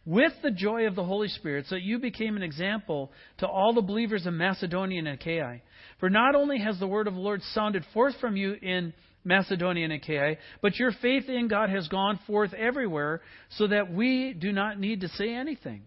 with 0.05 0.33
the 0.43 0.51
joy 0.51 0.85
of 0.85 0.95
the 0.95 1.03
Holy 1.03 1.27
Spirit, 1.29 1.65
so 1.67 1.75
that 1.75 1.81
you 1.81 1.97
became 1.97 2.35
an 2.35 2.43
example 2.43 3.11
to 3.39 3.47
all 3.47 3.73
the 3.73 3.81
believers 3.81 4.27
in 4.27 4.37
Macedonia 4.37 4.99
and 4.99 5.07
Achaia. 5.07 5.61
For 5.99 6.09
not 6.09 6.35
only 6.35 6.59
has 6.59 6.79
the 6.79 6.87
word 6.87 7.07
of 7.07 7.15
the 7.15 7.19
Lord 7.19 7.41
sounded 7.53 7.83
forth 7.93 8.13
from 8.19 8.35
you 8.35 8.53
in 8.61 8.93
Macedonia 9.25 9.83
and 9.85 9.93
Achaia, 9.93 10.37
but 10.61 10.77
your 10.77 10.91
faith 11.01 11.27
in 11.27 11.47
God 11.47 11.69
has 11.69 11.87
gone 11.87 12.19
forth 12.27 12.53
everywhere, 12.53 13.21
so 13.57 13.67
that 13.67 13.91
we 13.91 14.33
do 14.33 14.51
not 14.51 14.79
need 14.79 15.01
to 15.01 15.09
say 15.09 15.33
anything. 15.33 15.83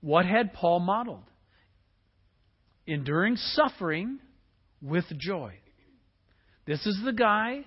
What 0.00 0.26
had 0.26 0.52
Paul 0.52 0.80
modeled? 0.80 1.24
Enduring 2.86 3.36
suffering 3.36 4.18
with 4.82 5.04
joy. 5.18 5.54
This 6.66 6.84
is 6.86 7.00
the 7.04 7.12
guy, 7.12 7.64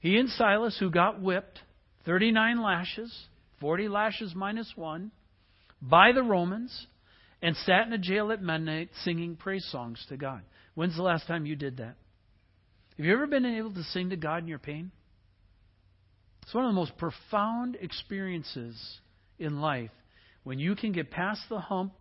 he 0.00 0.16
and 0.16 0.28
Silas, 0.30 0.76
who 0.78 0.90
got 0.90 1.20
whipped, 1.20 1.58
39 2.06 2.62
lashes 2.62 3.28
40 3.60 3.88
lashes 3.88 4.34
minus 4.34 4.72
one, 4.76 5.10
by 5.80 6.12
the 6.12 6.22
Romans, 6.22 6.86
and 7.42 7.56
sat 7.56 7.86
in 7.86 7.92
a 7.92 7.98
jail 7.98 8.32
at 8.32 8.42
midnight 8.42 8.90
singing 9.04 9.36
praise 9.36 9.66
songs 9.70 10.04
to 10.08 10.16
God. 10.16 10.42
When's 10.74 10.96
the 10.96 11.02
last 11.02 11.26
time 11.26 11.46
you 11.46 11.56
did 11.56 11.78
that? 11.78 11.96
Have 12.98 13.06
you 13.06 13.12
ever 13.12 13.28
been 13.28 13.46
able 13.46 13.72
to 13.74 13.84
sing 13.84 14.10
to 14.10 14.16
God 14.16 14.42
in 14.42 14.48
your 14.48 14.58
pain? 14.58 14.90
It's 16.42 16.52
one 16.52 16.64
of 16.64 16.70
the 16.70 16.74
most 16.74 16.98
profound 16.98 17.76
experiences 17.80 18.76
in 19.38 19.60
life 19.60 19.92
when 20.42 20.58
you 20.58 20.74
can 20.74 20.90
get 20.90 21.08
past 21.08 21.42
the 21.48 21.60
hump 21.60 21.92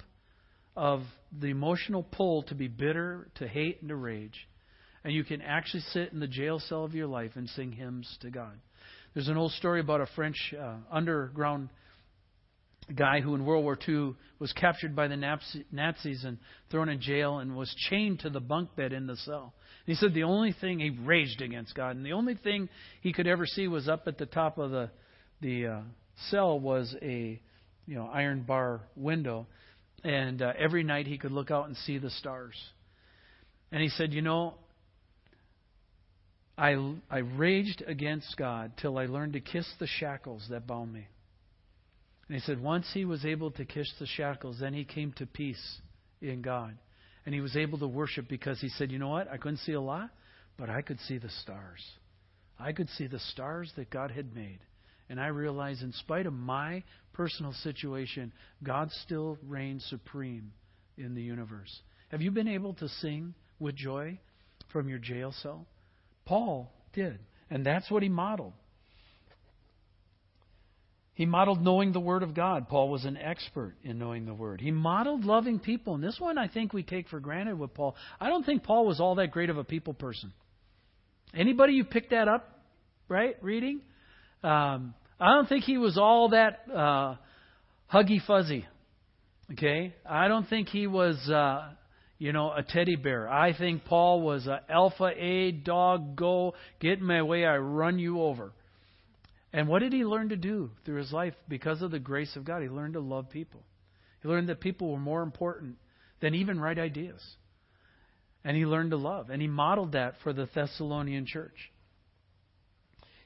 of 0.75 1.03
the 1.39 1.47
emotional 1.47 2.01
pull 2.01 2.41
to 2.43 2.55
be 2.55 2.67
bitter, 2.67 3.27
to 3.35 3.47
hate, 3.47 3.79
and 3.81 3.89
to 3.89 3.95
rage, 3.95 4.47
and 5.03 5.13
you 5.13 5.23
can 5.23 5.39
actually 5.39 5.81
sit 5.91 6.13
in 6.13 6.19
the 6.19 6.27
jail 6.27 6.59
cell 6.59 6.83
of 6.83 6.95
your 6.95 7.05
life 7.05 7.33
and 7.35 7.47
sing 7.49 7.71
hymns 7.73 8.17
to 8.21 8.31
God. 8.31 8.57
There's 9.13 9.27
an 9.27 9.37
old 9.37 9.51
story 9.51 9.81
about 9.81 10.01
a 10.01 10.07
French 10.15 10.51
uh, 10.59 10.77
underground 10.91 11.69
guy 12.95 13.21
who 13.21 13.35
in 13.35 13.45
World 13.45 13.63
War 13.63 13.77
II 13.87 14.15
was 14.39 14.51
captured 14.53 14.95
by 14.95 15.07
the 15.07 15.15
Nazis 15.71 16.23
and 16.23 16.39
thrown 16.71 16.89
in 16.89 17.01
jail 17.01 17.37
and 17.37 17.55
was 17.55 17.71
chained 17.87 18.21
to 18.21 18.31
the 18.31 18.39
bunk 18.39 18.75
bed 18.75 18.93
in 18.93 19.05
the 19.05 19.17
cell. 19.17 19.53
He 19.87 19.95
said 19.95 20.13
the 20.13 20.23
only 20.23 20.51
thing 20.51 20.79
he 20.79 20.91
raged 20.91 21.41
against 21.41 21.73
God, 21.73 21.95
and 21.95 22.05
the 22.05 22.13
only 22.13 22.35
thing 22.35 22.69
he 23.01 23.13
could 23.13 23.25
ever 23.25 23.45
see 23.45 23.67
was 23.67 23.87
up 23.87 24.03
at 24.05 24.17
the 24.17 24.25
top 24.27 24.59
of 24.59 24.69
the 24.69 24.91
the 25.41 25.67
uh, 25.67 25.81
cell 26.29 26.59
was 26.59 26.93
a 27.01 27.41
you 27.85 27.95
know 27.95 28.05
iron 28.13 28.41
bar 28.41 28.81
window, 28.95 29.47
and 30.03 30.41
uh, 30.41 30.51
every 30.59 30.83
night 30.83 31.07
he 31.07 31.17
could 31.17 31.31
look 31.31 31.49
out 31.51 31.67
and 31.67 31.77
see 31.77 31.97
the 31.97 32.09
stars. 32.09 32.55
And 33.71 33.81
he 33.81 33.89
said, 33.89 34.13
you 34.13 34.21
know, 34.21 34.55
I, 36.57 36.75
I 37.09 37.19
raged 37.19 37.83
against 37.85 38.35
God 38.37 38.73
till 38.81 38.97
I 38.97 39.05
learned 39.05 39.33
to 39.33 39.41
kiss 39.41 39.67
the 39.79 39.87
shackles 39.87 40.47
that 40.49 40.65
bound 40.65 40.93
me. 40.93 41.07
And 42.27 42.35
he 42.35 42.41
said, 42.41 42.61
once 42.61 42.87
he 42.93 43.05
was 43.05 43.25
able 43.25 43.51
to 43.51 43.65
kiss 43.65 43.91
the 43.99 44.05
shackles, 44.05 44.57
then 44.59 44.73
he 44.73 44.83
came 44.83 45.13
to 45.13 45.25
peace 45.25 45.79
in 46.21 46.41
God. 46.41 46.77
And 47.27 47.33
he 47.35 47.41
was 47.41 47.57
able 47.57 47.77
to 47.79 47.87
worship 47.89 48.29
because 48.29 48.61
he 48.61 48.69
said, 48.69 48.89
you 48.89 48.99
know 48.99 49.09
what? 49.09 49.29
I 49.29 49.35
couldn't 49.35 49.57
see 49.57 49.73
a 49.73 49.81
lot, 49.81 50.11
but 50.57 50.69
I 50.69 50.81
could 50.81 50.97
see 51.01 51.17
the 51.17 51.29
stars. 51.41 51.85
I 52.57 52.71
could 52.71 52.87
see 52.91 53.07
the 53.07 53.19
stars 53.19 53.69
that 53.75 53.89
God 53.89 54.11
had 54.11 54.33
made. 54.33 54.59
And 55.09 55.19
I 55.19 55.27
realized, 55.27 55.83
in 55.83 55.91
spite 55.91 56.25
of 56.25 56.31
my 56.31 56.83
personal 57.11 57.51
situation, 57.51 58.31
God 58.63 58.91
still 59.03 59.37
reigns 59.45 59.85
supreme 59.89 60.53
in 60.97 61.15
the 61.15 61.21
universe. 61.21 61.81
Have 62.11 62.21
you 62.21 62.31
been 62.31 62.47
able 62.47 62.75
to 62.75 62.87
sing 62.87 63.33
with 63.59 63.75
joy 63.75 64.17
from 64.71 64.87
your 64.87 64.99
jail 64.99 65.33
cell? 65.43 65.65
Paul 66.23 66.71
did. 66.93 67.19
And 67.49 67.65
that's 67.65 67.91
what 67.91 68.03
he 68.03 68.09
modeled. 68.09 68.53
He 71.17 71.25
modeled 71.25 71.63
knowing 71.63 71.93
the 71.93 71.99
Word 71.99 72.21
of 72.21 72.35
God. 72.35 72.69
Paul 72.69 72.89
was 72.89 73.03
an 73.03 73.17
expert 73.17 73.73
in 73.83 73.97
knowing 73.97 74.27
the 74.27 74.35
Word. 74.35 74.61
He 74.61 74.69
modeled 74.69 75.25
loving 75.25 75.57
people. 75.57 75.95
And 75.95 76.03
this 76.03 76.19
one 76.19 76.37
I 76.37 76.47
think 76.47 76.73
we 76.73 76.83
take 76.83 77.09
for 77.09 77.19
granted 77.19 77.57
with 77.57 77.73
Paul. 77.73 77.95
I 78.21 78.29
don't 78.29 78.45
think 78.45 78.61
Paul 78.61 78.85
was 78.85 78.99
all 78.99 79.15
that 79.15 79.31
great 79.31 79.49
of 79.49 79.57
a 79.57 79.63
people 79.63 79.95
person. 79.95 80.31
Anybody 81.33 81.73
you 81.73 81.85
picked 81.85 82.11
that 82.11 82.27
up, 82.27 82.61
right, 83.09 83.35
reading? 83.41 83.81
Um, 84.43 84.93
I 85.19 85.33
don't 85.33 85.49
think 85.49 85.63
he 85.63 85.79
was 85.79 85.97
all 85.97 86.29
that 86.29 86.59
uh, 86.71 87.15
huggy 87.91 88.23
fuzzy. 88.27 88.67
Okay? 89.53 89.95
I 90.07 90.27
don't 90.27 90.47
think 90.47 90.67
he 90.67 90.85
was, 90.85 91.17
uh, 91.27 91.69
you 92.19 92.31
know, 92.31 92.51
a 92.51 92.61
teddy 92.61 92.95
bear. 92.95 93.27
I 93.27 93.57
think 93.57 93.85
Paul 93.85 94.21
was 94.21 94.45
a 94.45 94.61
alpha 94.69 95.09
A 95.17 95.51
dog, 95.51 96.15
go, 96.15 96.53
get 96.79 96.99
in 96.99 97.05
my 97.05 97.23
way, 97.23 97.43
I 97.43 97.57
run 97.57 97.97
you 97.97 98.21
over. 98.21 98.51
And 99.53 99.67
what 99.67 99.79
did 99.79 99.93
he 99.93 100.03
learn 100.03 100.29
to 100.29 100.35
do 100.35 100.71
through 100.85 100.97
his 100.97 101.11
life 101.11 101.33
because 101.47 101.81
of 101.81 101.91
the 101.91 101.99
grace 101.99 102.35
of 102.35 102.45
God? 102.45 102.61
He 102.61 102.69
learned 102.69 102.93
to 102.93 102.99
love 102.99 103.29
people. 103.29 103.63
He 104.21 104.27
learned 104.27 104.49
that 104.49 104.59
people 104.59 104.91
were 104.91 104.99
more 104.99 105.23
important 105.23 105.77
than 106.19 106.35
even 106.35 106.59
right 106.59 106.77
ideas. 106.77 107.21
And 108.43 108.57
he 108.57 108.65
learned 108.65 108.91
to 108.91 108.97
love. 108.97 109.29
And 109.29 109.41
he 109.41 109.47
modeled 109.47 109.93
that 109.93 110.15
for 110.23 110.33
the 110.33 110.49
Thessalonian 110.53 111.25
church. 111.25 111.71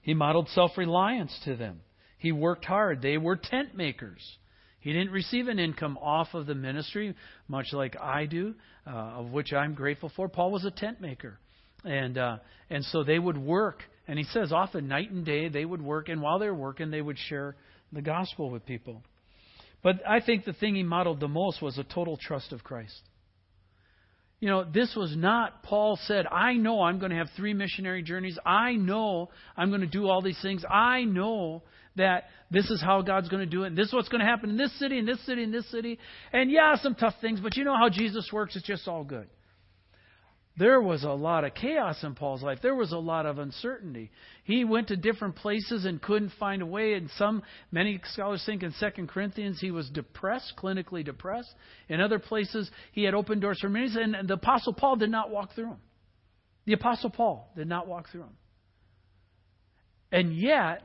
He 0.02 0.14
modeled 0.14 0.50
self 0.50 0.78
reliance 0.78 1.38
to 1.46 1.56
them. 1.56 1.82
He 2.18 2.32
worked 2.32 2.66
hard. 2.66 3.02
They 3.02 3.18
were 3.18 3.36
tent 3.36 3.76
makers. 3.76 4.22
He 4.80 4.94
didn't 4.94 5.12
receive 5.12 5.48
an 5.48 5.60
income 5.60 5.98
off 6.02 6.30
of 6.34 6.48
the 6.48 6.56
ministry, 6.56 7.16
much 7.48 7.68
like 7.72 7.96
I 8.00 8.26
do, 8.26 8.56
uh, 8.86 8.90
of 8.90 9.32
which 9.32 9.54
I'm 9.54 9.76
grateful 9.76 10.12
for. 10.16 10.28
Paul 10.28 10.52
was 10.52 10.66
a 10.66 10.72
tent 10.72 11.00
maker. 11.00 11.40
And, 11.84 12.18
uh, 12.18 12.38
and 12.70 12.84
so 12.86 13.04
they 13.04 13.20
would 13.20 13.38
work. 13.38 13.84
And 14.12 14.20
he 14.20 14.26
says 14.26 14.52
often 14.52 14.90
night 14.90 15.10
and 15.10 15.26
day 15.26 15.48
they 15.48 15.64
would 15.64 15.82
work. 15.82 16.10
And 16.10 16.22
while 16.22 16.38
they 16.38 16.48
were 16.48 16.54
working, 16.54 16.92
they 16.92 17.02
would 17.02 17.18
share 17.18 17.56
the 17.94 18.02
gospel 18.02 18.50
with 18.50 18.66
people. 18.66 19.04
But 19.82 20.06
I 20.06 20.20
think 20.20 20.44
the 20.44 20.52
thing 20.52 20.76
he 20.76 20.84
modeled 20.84 21.22
the 21.22 21.30
most 21.30 21.62
was 21.62 21.78
a 21.78 21.86
total 21.86 22.18
trust 22.18 22.52
of 22.52 22.62
Christ. 22.62 23.00
You 24.42 24.50
know, 24.50 24.66
this 24.66 24.94
was 24.98 25.16
not, 25.16 25.64
Paul 25.64 25.98
said, 26.08 26.28
I 26.28 26.56
know 26.56 26.82
I'm 26.82 27.00
going 27.00 27.12
to 27.12 27.18
have 27.20 27.30
three 27.38 27.54
missionary 27.54 28.04
journeys. 28.04 28.38
I 28.46 28.74
know 28.74 29.30
I'm 29.56 29.70
going 29.70 29.80
to 29.80 29.88
do 29.88 30.10
all 30.10 30.22
these 30.22 30.42
things. 30.42 30.66
I 30.70 31.06
know 31.06 31.64
that 31.96 32.26
this 32.50 32.70
is 32.70 32.82
how 32.82 33.04
God's 33.04 33.30
going 33.30 33.46
to 33.46 33.50
do 33.50 33.64
it. 33.64 33.68
And 33.68 33.78
this 33.78 33.88
is 33.88 33.94
what's 33.94 34.10
going 34.10 34.20
to 34.20 34.30
happen 34.30 34.50
in 34.50 34.58
this 34.58 34.78
city, 34.78 34.98
in 34.98 35.06
this 35.06 35.26
city, 35.26 35.44
in 35.44 35.54
this 35.54 35.72
city. 35.72 36.00
And 36.34 36.52
yeah, 36.52 36.76
some 36.84 36.96
tough 36.96 37.16
things, 37.22 37.40
but 37.40 37.56
you 37.56 37.64
know 37.64 37.78
how 37.78 37.88
Jesus 37.88 38.30
works. 38.34 38.58
It's 38.58 38.68
just 38.68 38.90
all 38.90 39.06
good 39.06 39.30
there 40.62 40.80
was 40.80 41.04
a 41.04 41.10
lot 41.10 41.44
of 41.44 41.56
chaos 41.56 42.04
in 42.04 42.14
Paul's 42.14 42.44
life. 42.44 42.60
There 42.62 42.76
was 42.76 42.92
a 42.92 42.98
lot 42.98 43.26
of 43.26 43.40
uncertainty. 43.40 44.12
He 44.44 44.64
went 44.64 44.90
to 44.90 44.96
different 44.96 45.36
places 45.36 45.86
and 45.86 46.00
couldn't 46.00 46.34
find 46.40 46.62
a 46.62 46.68
way. 46.68 46.94
And 46.94 47.10
some, 47.18 47.42
many 47.72 48.00
scholars 48.14 48.44
think 48.46 48.62
in 48.62 48.72
Second 48.74 49.10
Corinthians 49.10 49.60
he 49.60 49.72
was 49.72 49.90
depressed, 49.90 50.54
clinically 50.62 51.04
depressed. 51.04 51.50
In 51.90 52.00
other 52.00 52.20
places 52.20 52.70
he 52.92 53.04
had 53.04 53.16
open 53.16 53.40
doors 53.40 53.58
for 53.60 53.70
ministry, 53.70 54.04
and 54.04 54.28
the 54.28 54.36
Apostle 54.36 54.74
Paul 54.74 54.98
did 54.98 55.10
not 55.10 55.32
walk 55.32 55.56
through 55.56 55.70
them. 55.70 55.80
The 56.66 56.74
Apostle 56.74 57.10
Paul 57.10 57.52
did 57.58 57.68
not 57.68 57.88
walk 57.88 58.12
through 58.12 58.22
them. 58.22 58.38
And 60.12 60.38
yet, 60.38 60.84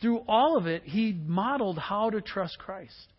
through 0.00 0.22
all 0.26 0.56
of 0.56 0.66
it, 0.66 0.84
he 0.84 1.12
modeled 1.12 1.78
how 1.78 2.08
to 2.08 2.22
trust 2.22 2.58
Christ. 2.58 3.12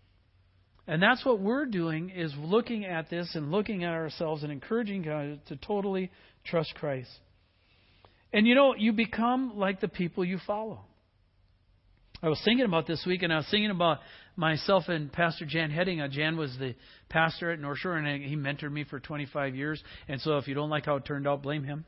And 0.90 1.04
that's 1.04 1.24
what 1.24 1.40
we're 1.40 1.68
doing 1.68 2.10
is 2.10 2.34
looking 2.36 2.84
at 2.84 3.12
this 3.12 3.36
and 3.36 3.52
looking 3.52 3.84
at 3.84 3.92
ourselves 3.92 4.42
and 4.42 4.52
encouraging 4.52 5.04
God 5.04 5.40
to 5.46 5.56
totally 5.56 6.10
trust 6.44 6.74
Christ. 6.74 7.12
And 8.34 8.48
you 8.48 8.56
know, 8.56 8.74
you 8.76 8.92
become 8.92 9.54
like 9.56 9.82
the 9.82 9.88
people 9.88 10.26
you 10.26 10.40
follow. 10.48 10.80
I 12.24 12.28
was 12.28 12.42
thinking 12.44 12.66
about 12.66 12.88
this 12.88 13.04
week, 13.06 13.22
and 13.22 13.32
I 13.32 13.38
was 13.38 13.48
thinking 13.52 13.70
about 13.70 14.00
myself 14.36 14.86
and 14.88 15.14
Pastor 15.14 15.46
Jan 15.46 15.70
Heading. 15.70 16.02
Jan 16.12 16.38
was 16.38 16.58
the 16.58 16.74
pastor 17.08 17.52
at 17.52 17.60
North 17.60 17.78
Shore, 17.78 17.96
and 17.96 18.24
he 18.24 18.36
mentored 18.36 18.72
me 18.72 18.84
for 18.84 19.00
25 19.00 19.56
years. 19.56 19.82
And 20.08 20.20
so, 20.20 20.38
if 20.38 20.48
you 20.48 20.56
don't 20.56 20.72
like 20.72 20.88
how 20.88 20.96
it 20.96 21.06
turned 21.06 21.28
out, 21.28 21.44
blame 21.44 21.64
him. 21.64 21.86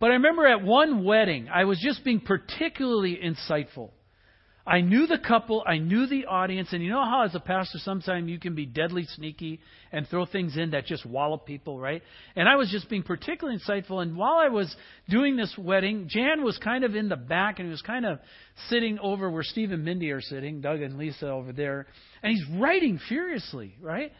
But 0.00 0.10
I 0.10 0.14
remember 0.14 0.48
at 0.48 0.64
one 0.64 1.04
wedding, 1.04 1.48
I 1.48 1.62
was 1.62 1.78
just 1.78 2.02
being 2.02 2.18
particularly 2.18 3.16
insightful. 3.24 3.90
I 4.64 4.80
knew 4.80 5.08
the 5.08 5.18
couple, 5.18 5.64
I 5.66 5.78
knew 5.78 6.06
the 6.06 6.26
audience, 6.26 6.68
and 6.72 6.82
you 6.82 6.90
know 6.90 7.04
how 7.04 7.24
as 7.24 7.34
a 7.34 7.40
pastor 7.40 7.78
sometimes 7.78 8.30
you 8.30 8.38
can 8.38 8.54
be 8.54 8.64
deadly 8.64 9.04
sneaky 9.06 9.60
and 9.90 10.06
throw 10.06 10.24
things 10.24 10.56
in 10.56 10.70
that 10.70 10.86
just 10.86 11.04
wallop 11.04 11.46
people, 11.46 11.80
right? 11.80 12.00
And 12.36 12.48
I 12.48 12.54
was 12.54 12.70
just 12.70 12.88
being 12.88 13.02
particularly 13.02 13.58
insightful, 13.58 14.00
and 14.00 14.16
while 14.16 14.36
I 14.38 14.48
was 14.48 14.74
doing 15.08 15.36
this 15.36 15.52
wedding, 15.58 16.06
Jan 16.08 16.44
was 16.44 16.58
kind 16.58 16.84
of 16.84 16.94
in 16.94 17.08
the 17.08 17.16
back 17.16 17.58
and 17.58 17.66
he 17.66 17.70
was 17.70 17.82
kind 17.82 18.06
of 18.06 18.20
sitting 18.68 19.00
over 19.00 19.28
where 19.30 19.42
Steve 19.42 19.72
and 19.72 19.84
Mindy 19.84 20.12
are 20.12 20.20
sitting, 20.20 20.60
Doug 20.60 20.80
and 20.80 20.96
Lisa 20.96 21.28
over 21.28 21.52
there, 21.52 21.86
and 22.22 22.32
he's 22.32 22.60
writing 22.60 23.00
furiously, 23.08 23.74
right? 23.80 24.12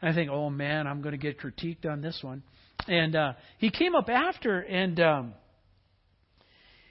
And 0.00 0.12
I 0.12 0.14
think, 0.14 0.30
oh 0.30 0.48
man, 0.48 0.86
I'm 0.86 1.02
going 1.02 1.12
to 1.12 1.18
get 1.18 1.40
critiqued 1.40 1.90
on 1.90 2.02
this 2.02 2.20
one. 2.22 2.44
And 2.86 3.16
uh, 3.16 3.32
he 3.58 3.70
came 3.70 3.96
up 3.96 4.08
after 4.08 4.60
and. 4.60 5.00
Um, 5.00 5.34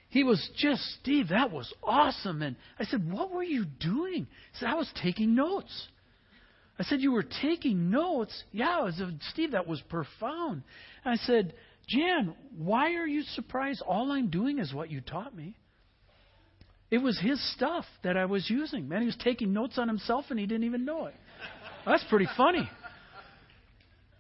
he 0.10 0.24
was 0.24 0.50
just, 0.56 0.82
Steve, 1.02 1.30
that 1.30 1.52
was 1.52 1.72
awesome. 1.84 2.42
And 2.42 2.56
I 2.80 2.86
said, 2.86 3.12
What 3.12 3.32
were 3.32 3.44
you 3.44 3.66
doing? 3.80 4.28
He 4.54 4.60
said, 4.60 4.70
I 4.70 4.76
was 4.76 4.90
taking 5.02 5.36
notes. 5.36 5.88
I 6.80 6.84
said, 6.84 7.02
You 7.02 7.12
were 7.12 7.26
taking 7.42 7.90
notes? 7.90 8.44
Yeah, 8.52 8.84
was, 8.84 9.02
Steve, 9.32 9.52
that 9.52 9.68
was 9.68 9.82
profound. 9.90 10.64
And 11.04 11.14
I 11.14 11.18
said, 11.18 11.54
Jan, 11.88 12.36
why 12.58 12.94
are 12.96 13.08
you 13.08 13.24
surprised? 13.24 13.82
All 13.86 14.12
I'm 14.12 14.30
doing 14.30 14.60
is 14.60 14.74
what 14.74 14.92
you 14.92 15.02
taught 15.02 15.36
me. 15.36 15.56
It 16.90 17.00
was 17.00 17.20
his 17.20 17.42
stuff 17.54 17.86
that 18.04 18.16
I 18.16 18.26
was 18.26 18.50
using. 18.50 18.88
Man, 18.88 19.02
he 19.02 19.08
was 19.08 19.18
taking 19.22 19.52
notes 19.52 19.78
on 19.78 19.90
himself 19.90 20.26
and 20.30 20.40
he 20.40 20.46
didn't 20.46 20.64
even 20.64 20.86
know 20.86 21.08
it. 21.08 21.16
That's 21.86 22.04
pretty 22.10 22.28
funny. 22.38 22.70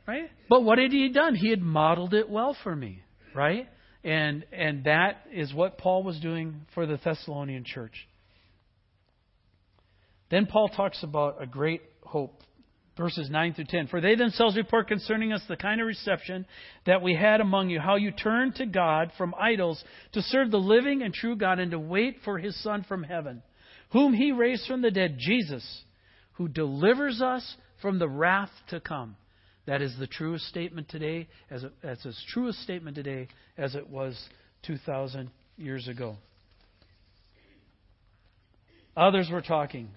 Right? 0.05 0.29
But 0.49 0.63
what 0.63 0.77
had 0.77 0.91
he 0.91 1.09
done? 1.09 1.35
He 1.35 1.49
had 1.49 1.61
modeled 1.61 2.13
it 2.13 2.29
well 2.29 2.55
for 2.63 2.75
me. 2.75 3.03
Right? 3.33 3.69
And, 4.07 4.45
and 4.53 4.85
that 4.85 5.25
is 5.33 5.53
what 5.53 5.77
Paul 5.77 6.01
was 6.01 6.17
doing 6.21 6.61
for 6.73 6.85
the 6.85 6.97
Thessalonian 7.03 7.65
church. 7.65 8.07
Then 10.31 10.45
Paul 10.45 10.69
talks 10.69 11.03
about 11.03 11.41
a 11.41 11.45
great 11.45 11.81
hope. 12.03 12.41
Verses 12.95 13.29
9 13.29 13.53
through 13.53 13.65
10. 13.65 13.87
For 13.87 13.99
they 13.99 14.15
themselves 14.15 14.55
report 14.55 14.87
concerning 14.87 15.33
us 15.33 15.41
the 15.49 15.57
kind 15.57 15.81
of 15.81 15.87
reception 15.87 16.45
that 16.85 17.01
we 17.01 17.15
had 17.15 17.41
among 17.41 17.69
you, 17.69 17.81
how 17.81 17.97
you 17.97 18.11
turned 18.11 18.55
to 18.55 18.65
God 18.65 19.11
from 19.17 19.35
idols 19.37 19.83
to 20.13 20.21
serve 20.21 20.51
the 20.51 20.57
living 20.57 21.03
and 21.03 21.13
true 21.13 21.35
God 21.35 21.59
and 21.59 21.71
to 21.71 21.79
wait 21.79 22.19
for 22.23 22.39
his 22.39 22.59
Son 22.63 22.85
from 22.87 23.03
heaven, 23.03 23.43
whom 23.91 24.13
he 24.13 24.31
raised 24.31 24.67
from 24.67 24.81
the 24.81 24.89
dead, 24.89 25.17
Jesus, 25.19 25.83
who 26.35 26.47
delivers 26.47 27.21
us 27.21 27.57
from 27.81 27.99
the 27.99 28.09
wrath 28.09 28.51
to 28.69 28.79
come. 28.79 29.17
That 29.67 29.81
is 29.81 29.93
the 29.99 30.07
truest 30.07 30.45
statement 30.47 30.87
today, 30.87 31.27
as 31.51 31.63
it, 31.63 31.73
that's 31.83 32.05
as 32.05 32.17
true 32.29 32.47
a 32.47 32.53
statement 32.53 32.95
today 32.95 33.27
as 33.57 33.75
it 33.75 33.89
was 33.89 34.17
2,000 34.65 35.29
years 35.57 35.89
ago. 35.89 36.15
Others 38.95 39.29
were 39.29 39.41
talking. 39.41 39.89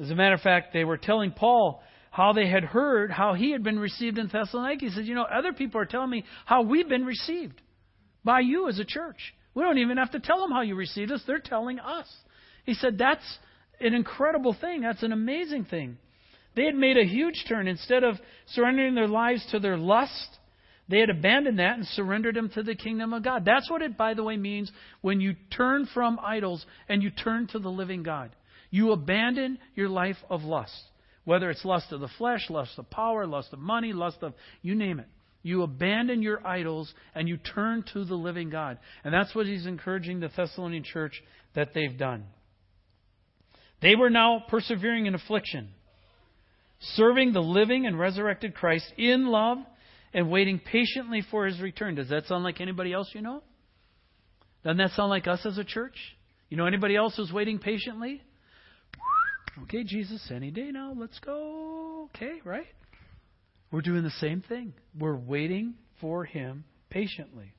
As 0.00 0.10
a 0.10 0.14
matter 0.14 0.34
of 0.34 0.40
fact, 0.40 0.72
they 0.72 0.84
were 0.84 0.96
telling 0.96 1.32
Paul 1.32 1.82
how 2.12 2.32
they 2.32 2.48
had 2.48 2.64
heard 2.64 3.10
how 3.10 3.34
he 3.34 3.50
had 3.50 3.64
been 3.64 3.80
received 3.80 4.16
in 4.16 4.28
Thessalonica. 4.28 4.86
He 4.86 4.90
said, 4.92 5.06
You 5.06 5.16
know, 5.16 5.24
other 5.24 5.52
people 5.52 5.80
are 5.80 5.86
telling 5.86 6.10
me 6.10 6.24
how 6.46 6.62
we've 6.62 6.88
been 6.88 7.04
received 7.04 7.60
by 8.24 8.40
you 8.40 8.68
as 8.68 8.78
a 8.78 8.84
church. 8.84 9.34
We 9.54 9.64
don't 9.64 9.78
even 9.78 9.96
have 9.96 10.12
to 10.12 10.20
tell 10.20 10.40
them 10.40 10.52
how 10.52 10.62
you 10.62 10.76
received 10.76 11.10
us, 11.10 11.22
they're 11.26 11.40
telling 11.40 11.80
us. 11.80 12.06
He 12.64 12.74
said, 12.74 12.96
That's 12.96 13.38
an 13.80 13.92
incredible 13.92 14.56
thing. 14.58 14.82
That's 14.82 15.02
an 15.02 15.12
amazing 15.12 15.64
thing. 15.64 15.98
They 16.58 16.64
had 16.64 16.74
made 16.74 16.98
a 16.98 17.04
huge 17.04 17.44
turn. 17.48 17.68
Instead 17.68 18.02
of 18.02 18.16
surrendering 18.48 18.96
their 18.96 19.06
lives 19.06 19.46
to 19.52 19.60
their 19.60 19.76
lust, 19.76 20.28
they 20.88 20.98
had 20.98 21.08
abandoned 21.08 21.60
that 21.60 21.76
and 21.76 21.86
surrendered 21.86 22.34
them 22.34 22.50
to 22.54 22.64
the 22.64 22.74
kingdom 22.74 23.12
of 23.12 23.22
God. 23.22 23.44
That's 23.44 23.70
what 23.70 23.80
it, 23.80 23.96
by 23.96 24.14
the 24.14 24.24
way, 24.24 24.36
means 24.36 24.72
when 25.00 25.20
you 25.20 25.36
turn 25.56 25.86
from 25.94 26.18
idols 26.20 26.66
and 26.88 27.00
you 27.00 27.10
turn 27.10 27.46
to 27.52 27.60
the 27.60 27.68
living 27.68 28.02
God. 28.02 28.34
You 28.70 28.90
abandon 28.90 29.58
your 29.76 29.88
life 29.88 30.16
of 30.28 30.42
lust. 30.42 30.82
Whether 31.24 31.48
it's 31.48 31.64
lust 31.64 31.92
of 31.92 32.00
the 32.00 32.08
flesh, 32.18 32.50
lust 32.50 32.72
of 32.76 32.90
power, 32.90 33.24
lust 33.24 33.52
of 33.52 33.60
money, 33.60 33.92
lust 33.92 34.18
of 34.22 34.34
you 34.60 34.74
name 34.74 34.98
it. 34.98 35.06
You 35.44 35.62
abandon 35.62 36.22
your 36.22 36.44
idols 36.44 36.92
and 37.14 37.28
you 37.28 37.36
turn 37.36 37.84
to 37.92 38.04
the 38.04 38.16
living 38.16 38.50
God. 38.50 38.78
And 39.04 39.14
that's 39.14 39.32
what 39.32 39.46
he's 39.46 39.66
encouraging 39.66 40.18
the 40.18 40.30
Thessalonian 40.36 40.82
church 40.82 41.22
that 41.54 41.68
they've 41.72 41.96
done. 41.96 42.24
They 43.80 43.94
were 43.94 44.10
now 44.10 44.42
persevering 44.48 45.06
in 45.06 45.14
affliction 45.14 45.68
serving 46.80 47.32
the 47.32 47.40
living 47.40 47.86
and 47.86 47.98
resurrected 47.98 48.54
Christ 48.54 48.86
in 48.96 49.26
love 49.26 49.58
and 50.14 50.30
waiting 50.30 50.58
patiently 50.58 51.22
for 51.30 51.46
his 51.46 51.60
return. 51.60 51.94
Does 51.94 52.08
that 52.08 52.26
sound 52.26 52.44
like 52.44 52.60
anybody 52.60 52.92
else 52.92 53.10
you 53.14 53.22
know? 53.22 53.42
Doesn't 54.64 54.78
that 54.78 54.92
sound 54.92 55.10
like 55.10 55.26
us 55.26 55.44
as 55.44 55.58
a 55.58 55.64
church? 55.64 55.96
You 56.48 56.56
know 56.56 56.66
anybody 56.66 56.96
else 56.96 57.14
who's 57.16 57.32
waiting 57.32 57.58
patiently? 57.58 58.22
Okay, 59.64 59.84
Jesus, 59.84 60.30
any 60.34 60.50
day 60.50 60.70
now, 60.70 60.94
let's 60.96 61.18
go. 61.18 62.08
Okay, 62.14 62.40
right? 62.44 62.66
We're 63.70 63.82
doing 63.82 64.02
the 64.02 64.10
same 64.10 64.42
thing. 64.48 64.72
We're 64.98 65.16
waiting 65.16 65.74
for 66.00 66.24
Him 66.24 66.64
patiently. 66.90 67.52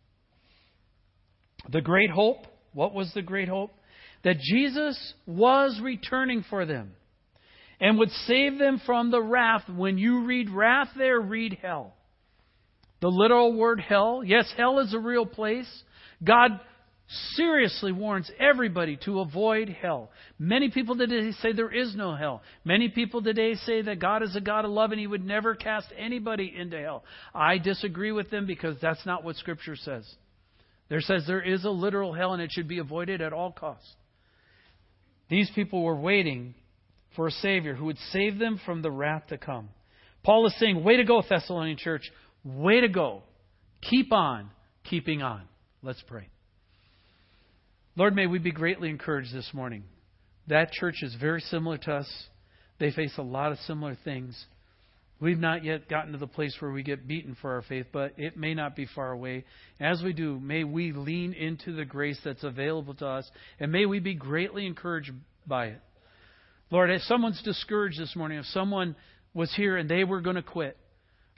The 1.70 1.82
great 1.82 2.10
hope, 2.10 2.48
what 2.74 2.94
was 2.94 3.12
the 3.14 3.22
great 3.22 3.50
hope? 3.50 3.72
That 4.24 4.40
Jesus 4.40 5.14
was 5.26 5.80
returning 5.84 6.44
for 6.50 6.66
them 6.66 6.94
and 7.80 7.98
would 7.98 8.12
save 8.28 8.58
them 8.58 8.82
from 8.86 9.12
the 9.12 9.22
wrath. 9.22 9.64
When 9.70 9.98
you 9.98 10.26
read 10.26 10.50
wrath 10.50 10.90
there, 10.98 11.20
read 11.20 11.58
hell. 11.62 11.94
The 13.02 13.08
literal 13.08 13.54
word 13.54 13.80
hell, 13.80 14.22
yes, 14.26 14.52
hell 14.58 14.80
is 14.80 14.94
a 14.94 15.00
real 15.00 15.26
place. 15.26 15.70
God 16.24 16.60
seriously 17.34 17.92
warns 17.92 18.30
everybody 18.40 18.98
to 19.06 19.22
avoid 19.22 19.70
hell. 19.70 20.12
Many 20.38 20.70
people 20.70 20.96
today 20.96 21.32
say 21.42 21.54
there 21.54 21.74
is 21.74 21.96
no 21.96 22.16
hell. 22.16 22.42
Many 22.64 22.90
people 22.90 23.22
today 23.24 23.56
say 23.56 23.82
that 23.82 24.00
God 24.00 24.22
is 24.22 24.36
a 24.36 24.42
God 24.42 24.66
of 24.66 24.72
love 24.72 24.92
and 24.92 25.00
He 25.00 25.08
would 25.08 25.26
never 25.26 25.56
cast 25.56 25.88
anybody 25.98 26.54
into 26.56 26.78
hell. 26.78 27.04
I 27.34 27.58
disagree 27.58 28.12
with 28.12 28.30
them 28.30 28.46
because 28.46 28.76
that's 28.82 29.06
not 29.06 29.24
what 29.24 29.38
Scripture 29.38 29.76
says. 29.76 30.08
There 30.90 31.02
says 31.02 31.24
there 31.26 31.42
is 31.42 31.66
a 31.66 31.70
literal 31.70 32.14
hell 32.14 32.34
and 32.34 32.42
it 32.42 32.52
should 32.52 32.68
be 32.68 32.80
avoided 32.80 33.22
at 33.22 33.34
all 33.34 33.52
costs. 33.52 33.92
These 35.30 35.52
people 35.56 35.84
were 35.84 35.96
waiting 35.96 36.56
for 37.16 37.28
a 37.28 37.32
Savior 37.32 37.76
who 37.76 37.86
would 37.86 37.98
save 38.12 38.40
them 38.40 38.60
from 38.66 38.82
the 38.82 38.92
wrath 38.92 39.28
to 39.28 39.38
come. 39.38 39.70
Paul 40.24 40.46
is 40.48 40.56
saying, 40.60 40.84
Way 40.84 40.98
to 40.98 41.04
go, 41.04 41.22
Thessalonian 41.28 41.78
church. 41.78 42.10
Way 42.44 42.82
to 42.82 42.90
go. 42.90 43.24
Keep 43.82 44.12
on 44.12 44.50
keeping 44.90 45.22
on. 45.22 45.44
Let's 45.82 46.04
pray. 46.08 46.28
Lord, 47.96 48.16
may 48.16 48.28
we 48.28 48.40
be 48.40 48.52
greatly 48.52 48.90
encouraged 48.90 49.34
this 49.34 49.50
morning. 49.54 49.84
That 50.48 50.72
church 50.72 50.96
is 51.02 51.16
very 51.20 51.42
similar 51.42 51.78
to 51.80 51.94
us. 51.96 52.28
They 52.80 52.92
face 52.92 53.14
a 53.18 53.24
lot 53.24 53.52
of 53.52 53.60
similar 53.60 53.98
things. 54.04 54.46
We've 55.22 55.40
not 55.40 55.66
yet 55.66 55.90
gotten 55.90 56.14
to 56.14 56.18
the 56.18 56.28
place 56.28 56.56
where 56.60 56.72
we 56.72 56.82
get 56.82 57.08
beaten 57.08 57.36
for 57.42 57.56
our 57.56 57.62
faith, 57.62 57.88
but 57.92 58.14
it 58.18 58.38
may 58.38 58.54
not 58.54 58.76
be 58.76 58.88
far 58.96 59.12
away. 59.12 59.44
As 59.80 60.02
we 60.02 60.14
do, 60.14 60.40
may 60.40 60.64
we 60.64 60.94
lean 60.94 61.34
into 61.34 61.76
the 61.76 61.84
grace 61.84 62.20
that's 62.24 62.44
available 62.44 62.94
to 62.96 63.06
us, 63.06 63.30
and 63.60 63.72
may 63.72 63.86
we 63.86 64.00
be 64.00 64.14
greatly 64.14 64.66
encouraged 64.66 65.12
by 65.46 65.68
it. 65.68 65.82
Lord, 66.72 66.90
if 66.92 67.02
someone's 67.04 67.42
discouraged 67.42 68.00
this 68.00 68.16
morning, 68.16 68.40
if 68.40 68.46
someone 68.48 68.96
was 69.34 69.54
here 69.56 69.78
and 69.78 69.90
they 69.90 70.04
were 70.04 70.22
going 70.22 70.36
to 70.36 70.44
quit, 70.44 70.78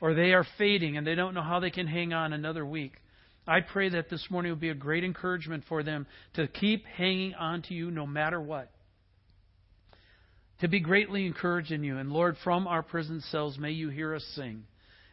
or 0.01 0.13
they 0.13 0.33
are 0.33 0.45
fading 0.57 0.97
and 0.97 1.05
they 1.05 1.15
don't 1.15 1.33
know 1.33 1.41
how 1.41 1.59
they 1.59 1.69
can 1.69 1.87
hang 1.87 2.11
on 2.11 2.33
another 2.33 2.65
week, 2.65 2.93
I 3.47 3.61
pray 3.61 3.89
that 3.89 4.09
this 4.09 4.27
morning 4.29 4.51
will 4.51 4.59
be 4.59 4.69
a 4.69 4.75
great 4.75 5.03
encouragement 5.03 5.63
for 5.67 5.83
them 5.83 6.05
to 6.35 6.47
keep 6.47 6.85
hanging 6.85 7.33
on 7.33 7.61
to 7.63 7.73
you 7.73 7.91
no 7.91 8.05
matter 8.05 8.39
what. 8.39 8.71
To 10.59 10.67
be 10.67 10.79
greatly 10.79 11.25
encouraged 11.25 11.71
in 11.71 11.83
you. 11.83 11.97
And 11.97 12.11
Lord, 12.11 12.35
from 12.43 12.67
our 12.67 12.83
prison 12.83 13.21
cells, 13.31 13.57
may 13.57 13.71
you 13.71 13.89
hear 13.89 14.13
us 14.13 14.23
sing. 14.35 14.63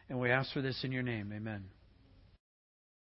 And 0.07 0.19
we 0.19 0.29
ask 0.29 0.53
for 0.53 0.61
this 0.61 0.83
in 0.83 0.91
your 0.91 1.03
name. 1.03 1.31
Amen. 1.35 1.65